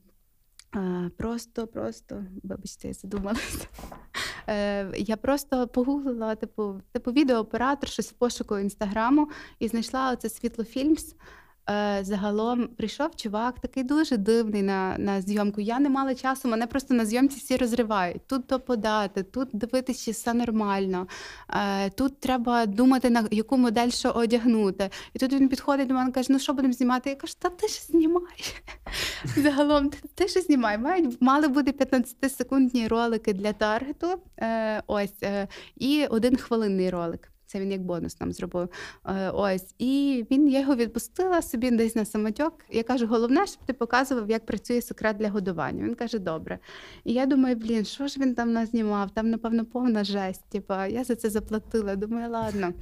[1.17, 3.67] Просто, просто, вибачте, я задумалася.
[4.49, 9.29] Е, Я просто погуглила типу, типу відеооператор, щось в пошуку інстаграму,
[9.59, 11.15] і знайшла оце світло фільмс.
[11.69, 15.61] Е, загалом прийшов чувак, такий дуже дивний на на зйомку.
[15.61, 18.27] Я не мала часу, мене просто на зйомці всі розривають.
[18.27, 21.07] Тут то подати, тут дивитися, чи все нормально.
[21.49, 24.89] Е, тут треба думати, на яку модель що одягнути.
[25.13, 27.09] І тут він підходить до мене каже: ну що будемо знімати?
[27.09, 28.43] Я кажу, та ти ж знімай.
[29.37, 30.77] Загалом ти ж знімай.
[30.77, 34.07] Мають мали бути 15-секундні ролики для таргету.
[34.39, 35.23] Е, ось
[35.75, 37.31] і один хвилинний ролик.
[37.47, 38.69] Це він як бонус нам зробив.
[39.05, 39.75] Е, ось.
[39.79, 42.53] І він я його відпустила собі десь на самотьок.
[42.69, 45.83] Я кажу, головне, щоб ти показував, як працює секрет для годування.
[45.83, 46.59] Він каже, добре.
[47.03, 49.11] І я думаю, блін, що ж він там назнімав?
[49.11, 50.49] Там, напевно, повна жесть.
[50.49, 51.95] Типа, я за це заплатила.
[51.95, 52.73] Думаю, ладно.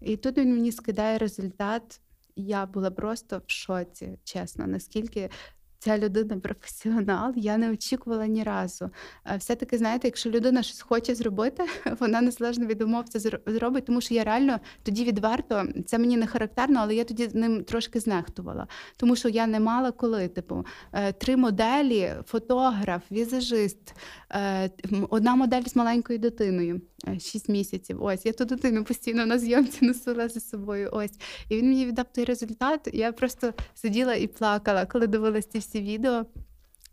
[0.00, 2.00] І тут він мені скидає результат.
[2.36, 5.30] Я була просто в шоці, чесно, наскільки
[5.84, 8.90] ця людина професіонал, я не очікувала ні разу.
[9.38, 11.64] Все-таки, знаєте, якщо людина щось хоче зробити,
[12.00, 16.26] вона незалежно від умов це зробить, тому що я реально тоді відверто, це мені не
[16.26, 18.66] характерно, але я тоді ним трошки знехтувала.
[18.96, 20.28] Тому що я не мала коли.
[20.28, 23.94] Типу, е, три моделі, фотограф, візажист,
[24.32, 24.70] е,
[25.10, 26.80] одна модель з маленькою дитиною.
[27.20, 28.02] 6 місяців.
[28.02, 30.90] Ось я ту дитину постійно на зйомці носила за собою.
[30.92, 31.12] Ось
[31.48, 32.88] і він мені віддав той результат.
[32.92, 36.26] Я просто сиділа і плакала, коли дивилась ці всі відео.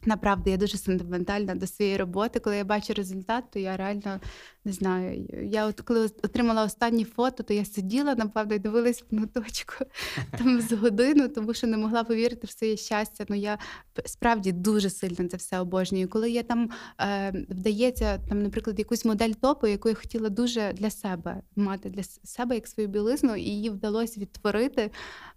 [0.05, 2.39] Направду, я дуже сентиментальна до своєї роботи.
[2.39, 4.19] Коли я бачу результат, то я реально
[4.66, 5.28] не знаю.
[5.43, 9.86] Я от коли отримала останні фото, то я сиділа, напевно, і дивилась в ноточку
[10.38, 13.26] там з годину, тому що не могла повірити в своє щастя.
[13.30, 13.57] Ну я
[14.05, 16.09] справді дуже сильно це все обожнюю.
[16.09, 20.89] Коли я там е, вдається, там, наприклад, якусь модель топу, яку я хотіла дуже для
[20.89, 24.91] себе мати для себе як свою білизну, і її вдалося відтворити.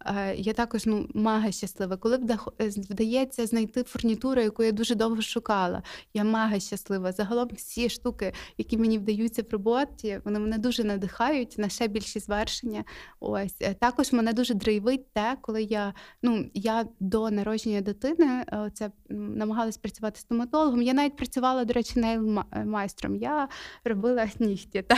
[0.06, 1.96] Е, я також ну мага щаслива.
[1.96, 5.82] Коли вдається знайти фурнітуру, яку я дуже довго шукала,
[6.14, 7.12] я мага щаслива.
[7.12, 11.88] Загалом всі штуки, які мені вдають даються в роботі, вони мене дуже надихають на ще
[11.88, 12.84] більші звершення.
[13.20, 18.70] Ось е, також мене дуже драйвить те, коли я ну я до народження дитини е,
[18.74, 20.82] це намагалась працювати стоматологом.
[20.82, 23.16] Я навіть працювала, до речі, нейлмайстром.
[23.16, 23.48] Я
[23.84, 24.96] робила нігті та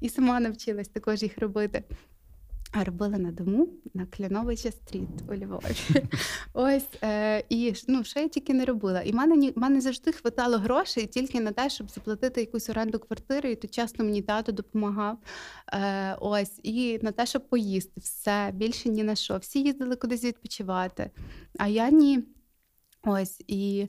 [0.00, 1.84] і сама навчилась також їх робити.
[2.72, 6.02] А робила на дому на Кляновича стріт у Львові.
[6.52, 9.02] Ось е, і ну, що я тільки не робила.
[9.02, 13.52] І мене мене завжди хватало грошей тільки на те, щоб заплатити якусь оренду квартири.
[13.52, 15.18] І тут часто мені тато допомагав.
[15.72, 18.00] Е, Ось, і на те, щоб поїсти.
[18.00, 19.36] Все більше ні на що.
[19.36, 21.10] Всі їздили кудись відпочивати.
[21.58, 22.24] А я ні.
[23.04, 23.88] Ось і.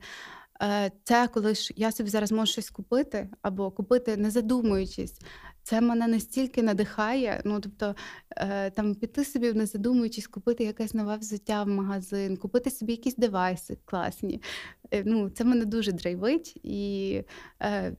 [0.62, 5.20] Е, це коли ж я собі зараз можу щось купити або купити, не задумуючись,
[5.64, 7.41] це мене настільки надихає.
[7.45, 7.95] Ну тобто
[8.38, 13.16] е, там піти собі, не задумуючись, купити якесь нове взуття в магазин, купити собі якісь
[13.16, 14.41] девайси класні.
[14.91, 17.22] Е, ну, Це мене дуже драйвить, і
[17.62, 17.93] е,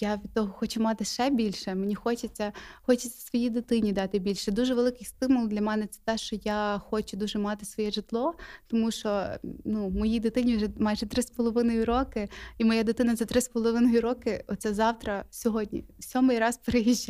[0.00, 1.74] я від того хочу мати ще більше.
[1.74, 2.52] Мені хочеться
[2.82, 4.52] хочеться своїй дитині дати більше.
[4.52, 8.34] Дуже великий стимул для мене це те, що я хочу дуже мати своє житло,
[8.66, 9.26] тому що
[9.64, 13.48] ну, моїй дитині вже майже три з половиною роки, і моя дитина за три з
[13.48, 17.03] половиною роки, оце завтра, сьогодні, сьомий раз переїжджає.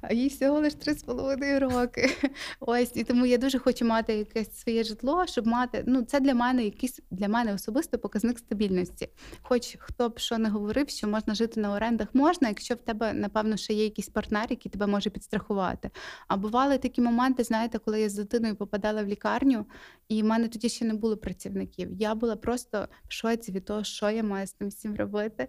[0.00, 2.10] А їй всього лиш три з половиною роки.
[2.60, 5.84] Ось і тому я дуже хочу мати якесь своє житло, щоб мати.
[5.86, 9.08] Ну, це для мене якийсь для мене особисто показник стабільності.
[9.42, 13.12] Хоч хто б що не говорив, що можна жити на орендах, можна, якщо в тебе,
[13.12, 15.90] напевно, ще є якийсь партнер, який тебе може підстрахувати.
[16.28, 19.66] А бували такі моменти, знаєте, коли я з дитиною попадала в лікарню,
[20.08, 21.92] і в мене тоді ще не було працівників.
[21.92, 25.48] Я була просто в шоці від того, що я маю з тим всім робити.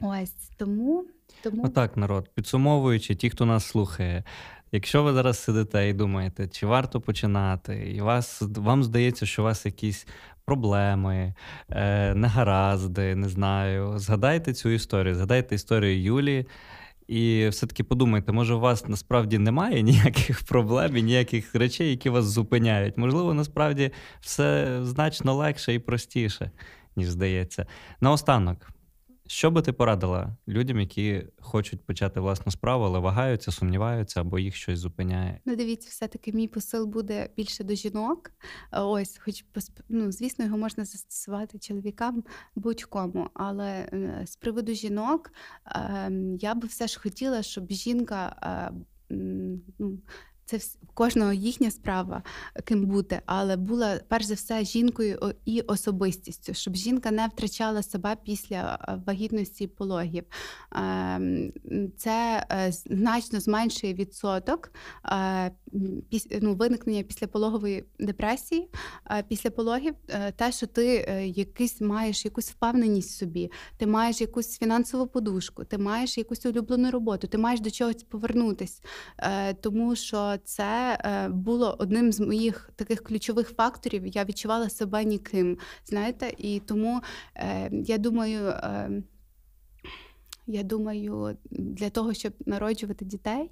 [0.00, 1.06] Ось тому.
[1.42, 1.64] Тому...
[1.64, 4.24] Отак, народ, підсумовуючи, ті, хто нас слухає.
[4.72, 9.44] Якщо ви зараз сидите і думаєте, чи варто починати, і вас вам здається, що у
[9.44, 10.06] вас якісь
[10.44, 11.34] проблеми,
[11.70, 13.98] е, негаразди, не знаю.
[13.98, 16.46] Згадайте цю історію, згадайте історію Юлії.
[17.08, 22.24] І все-таки подумайте, може, у вас насправді немає ніяких проблем і ніяких речей, які вас
[22.24, 22.96] зупиняють.
[22.96, 26.50] Можливо, насправді все значно легше і простіше,
[26.96, 27.66] ніж здається.
[28.00, 28.70] Наостанок,
[29.30, 34.56] що би ти порадила людям, які хочуть почати власну справу, але вагаються, сумніваються або їх
[34.56, 35.40] щось зупиняє?
[35.44, 38.30] Ну, дивіться, все-таки мій посил буде більше до жінок.
[38.72, 39.44] Ось, хоч
[39.88, 42.24] ну, звісно, його можна застосувати чоловікам
[42.54, 43.28] будь-кому.
[43.34, 45.32] Але е, з приводу жінок
[45.66, 48.36] ем, я би все ж хотіла, щоб жінка.
[48.42, 48.72] Е,
[49.78, 49.98] ну,
[50.50, 50.58] це
[50.94, 52.22] кожного їхня справа,
[52.64, 58.16] ким бути, але була перш за все жінкою і особистістю, щоб жінка не втрачала себе
[58.24, 60.24] після е, вагітності пологів.
[60.72, 61.52] Ем,
[61.96, 64.72] це е, значно зменшує відсоток
[65.04, 65.52] е,
[66.42, 68.68] ну, виникнення післяпологової депресії,
[69.28, 69.94] після пологів,
[70.36, 70.84] те, що ти
[71.36, 76.90] якийсь маєш якусь впевненість в собі, ти маєш якусь фінансову подушку, ти маєш якусь улюблену
[76.90, 78.82] роботу, ти маєш до чогось повернутись,
[79.60, 84.06] тому що це е, було одним з моїх таких ключових факторів.
[84.06, 85.58] Я відчувала себе ніким.
[85.84, 87.00] Знаєте, і тому
[87.36, 88.54] е, я думаю.
[90.50, 93.50] Я думаю, для того, щоб народжувати дітей,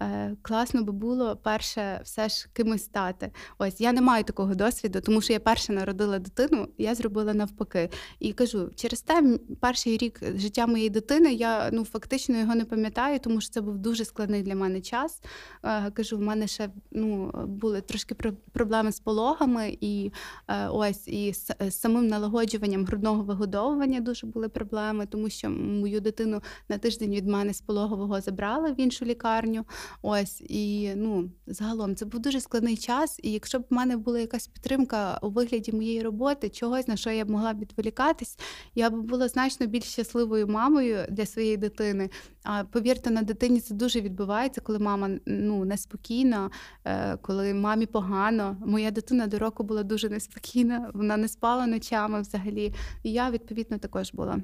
[0.00, 3.30] е, класно би було перше все ж кимось стати.
[3.58, 7.90] Ось я не маю такого досвіду, тому що я перша народила дитину, я зробила навпаки.
[8.18, 13.18] І кажу, через те перший рік життя моєї дитини я ну фактично його не пам'ятаю,
[13.18, 15.22] тому що це був дуже складний для мене час.
[15.64, 18.14] Е, кажу, в мене ще ну були трошки
[18.52, 20.12] проблеми з пологами, і
[20.48, 26.31] е, ось і з самим налагоджуванням грудного вигодовування дуже були проблеми, тому що мою дитину
[26.32, 29.64] дитину на тиждень від мене з пологового забрали в іншу лікарню.
[30.02, 33.20] Ось і ну загалом це був дуже складний час.
[33.22, 37.10] І якщо б в мене була якась підтримка у вигляді моєї роботи, чогось на що
[37.10, 38.38] я б могла б відволікатись,
[38.74, 42.10] я б була значно більш щасливою мамою для своєї дитини.
[42.44, 46.50] А повірте, на дитині це дуже відбувається, коли мама ну неспокійна,
[46.84, 48.56] е, коли мамі погано.
[48.66, 52.74] Моя дитина до року була дуже неспокійна, вона не спала ночами взагалі.
[53.02, 54.40] І я відповідно також була.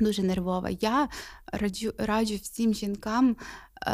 [0.00, 0.70] Дуже нервова.
[0.70, 1.08] Я
[1.52, 3.36] раджу раджу всім жінкам
[3.86, 3.92] е,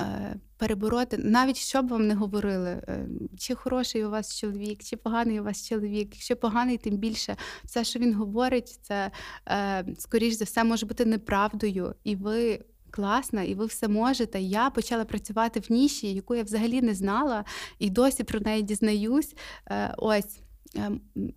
[0.00, 4.96] е, перебороти, навіть що б вам не говорили, е, чи хороший у вас чоловік, чи
[4.96, 6.08] поганий у вас чоловік.
[6.14, 9.10] Якщо поганий, тим більше все, що він говорить, це
[9.48, 12.64] е, скоріш за все може бути неправдою, і ви.
[12.90, 14.40] Класна, і ви все можете.
[14.40, 17.44] Я почала працювати в ніші, яку я взагалі не знала,
[17.78, 19.34] і досі про неї дізнаюсь.
[19.70, 20.43] Е, ось Ем,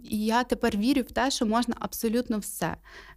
[0.09, 2.75] я тепер вірю в те, що можна абсолютно все.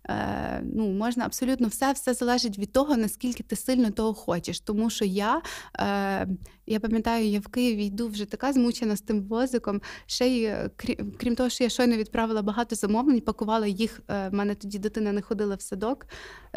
[0.08, 4.60] Е, ну, Можна абсолютно все, все залежить від того, наскільки ти сильно того хочеш.
[4.60, 5.42] Тому що я
[5.78, 6.28] е,
[6.66, 9.80] я пам'ятаю, я в Києві йду вже така змучена з тим возиком.
[10.06, 10.70] Ще й е,
[11.18, 14.00] крім того, що я щойно відправила багато замовлень, пакувала їх.
[14.08, 16.06] В мене тоді дитина не ходила в садок,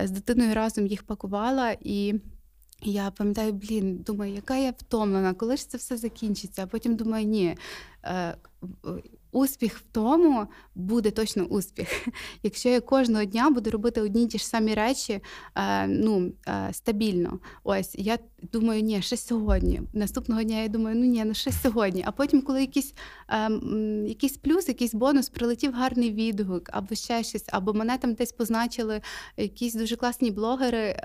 [0.03, 2.13] з дитиною разом їх пакувала і.
[2.85, 6.63] Я пам'ятаю, блін, думаю, яка я втомлена, коли ж це все закінчиться.
[6.63, 7.57] А потім думаю, ні,
[9.33, 12.07] успіх в тому буде точно успіх.
[12.43, 15.19] Якщо я кожного дня буду робити одні ті ж самі речі
[15.55, 17.39] е, ну, е, стабільно.
[17.63, 18.19] Ось я
[18.51, 19.81] думаю, ні, ще сьогодні.
[19.93, 22.03] Наступного дня я думаю, ну ні, ну ще сьогодні.
[22.07, 22.93] А потім, коли якийсь
[23.29, 23.49] е,
[24.07, 29.01] якийсь плюс, якийсь бонус, прилетів гарний відгук, або ще щось, або мене там десь позначили
[29.37, 30.99] якісь дуже класні блогери,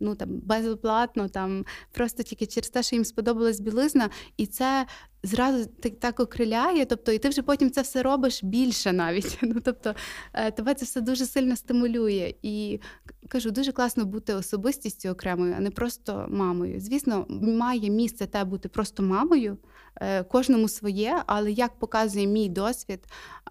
[0.00, 4.86] ну там безоплатно, там просто тільки через те, що їм сподобалась білизна, і це
[5.24, 5.66] зразу
[6.00, 9.38] так окриляє, тобто, і ти вже потім це все робиш більше навіть.
[9.54, 9.94] Ну, тобто,
[10.32, 12.34] е, тебе це все дуже сильно стимулює.
[12.42, 12.80] І
[13.28, 16.80] кажу, дуже класно бути особистістю окремою, а не просто мамою.
[16.80, 19.58] Звісно, має місце те бути просто мамою,
[19.96, 23.00] е, кожному своє, але як показує мій досвід,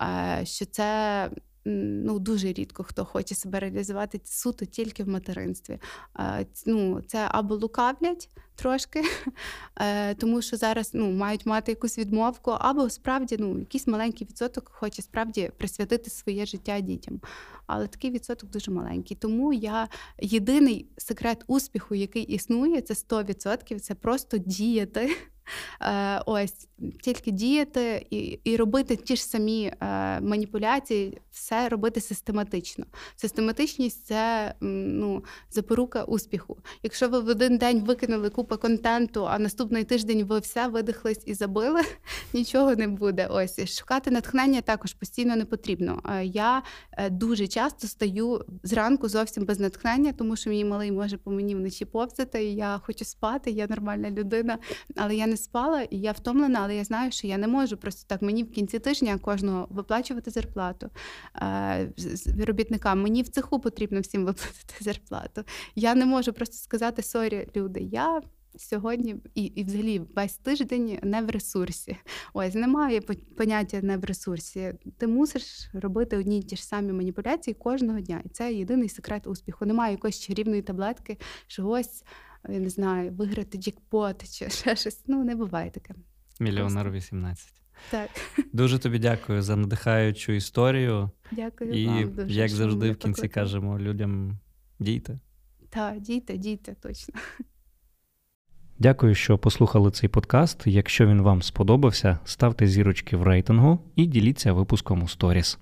[0.02, 1.30] е, що це.
[1.66, 5.80] Ну, дуже рідко хто хоче себе реалізувати суто тільки в материнстві.
[6.66, 9.04] Ну, Це або лукавлять, трошки,
[9.82, 14.72] е, тому що зараз ну, мають мати якусь відмовку, або справді ну, якийсь маленький відсоток
[14.74, 17.22] хоче справді присвятити своє життя дітям.
[17.68, 19.18] Але такий відсоток дуже маленький.
[19.18, 19.88] Тому я
[20.22, 25.16] єдиний секрет успіху, який існує, це 100%, це просто діяти.
[25.82, 26.68] Е, ось
[27.01, 29.76] тільки діяти і і робити ті ж самі е,
[30.22, 32.86] маніпуляції, все робити систематично.
[33.16, 36.58] Систематичність це ну, запорука успіху.
[36.84, 41.34] Якщо ви в один день викинули купу контенту, а наступний тиждень ви все видихлись і
[41.34, 41.82] забили,
[42.34, 43.28] нічого не буде.
[43.28, 46.02] Ось шукати натхнення також постійно не потрібно.
[46.10, 46.64] Е, я
[47.12, 51.86] дуже часто стаю зранку зовсім без натхнення, тому що мій малий може по мені вночі
[51.86, 54.58] повзати, і я хочу спати, я нормальна людина,
[54.96, 58.06] але я не спала, і я втомлена, але я знаю, що я не можу просто
[58.08, 58.22] так.
[58.22, 60.89] Мені в кінці тижня кожного виплачувати зарплату
[61.41, 61.89] е,
[62.46, 63.02] робітникам.
[63.02, 65.44] Мені в цеху потрібно всім виплатити зарплату.
[65.76, 67.80] Я не можу просто сказати sorry, люди.
[67.80, 68.22] Я
[68.58, 71.97] сьогодні і і взагалі весь тиждень не в ресурсі.
[72.34, 73.01] Ось немає
[73.38, 74.74] поняття не в ресурсі.
[74.97, 78.22] Ти мусиш робити одні й ті ж самі маніпуляції кожного дня.
[78.26, 79.66] І це єдиний секрет успіху.
[79.66, 82.04] Немає якоїсь чарівної таблетки, що ось
[82.49, 85.04] я не знаю, виграти джекпот чи ще щось.
[85.08, 85.93] Ну, не буває таке.
[86.39, 87.47] Мільйонер 18.
[87.91, 88.10] Так.
[88.54, 91.10] Дуже тобі дякую за надихаючу історію.
[91.32, 92.34] Дякую І, вам дуже.
[92.34, 93.45] як завжди, в кінці покликали.
[93.45, 94.38] кажемо людям
[94.80, 95.20] дійте.
[95.70, 97.16] Так, дійте, дійте, точно.
[98.84, 100.62] Дякую, що послухали цей подкаст.
[100.66, 105.60] Якщо він вам сподобався, ставте зірочки в рейтингу і діліться випуском у сторіс.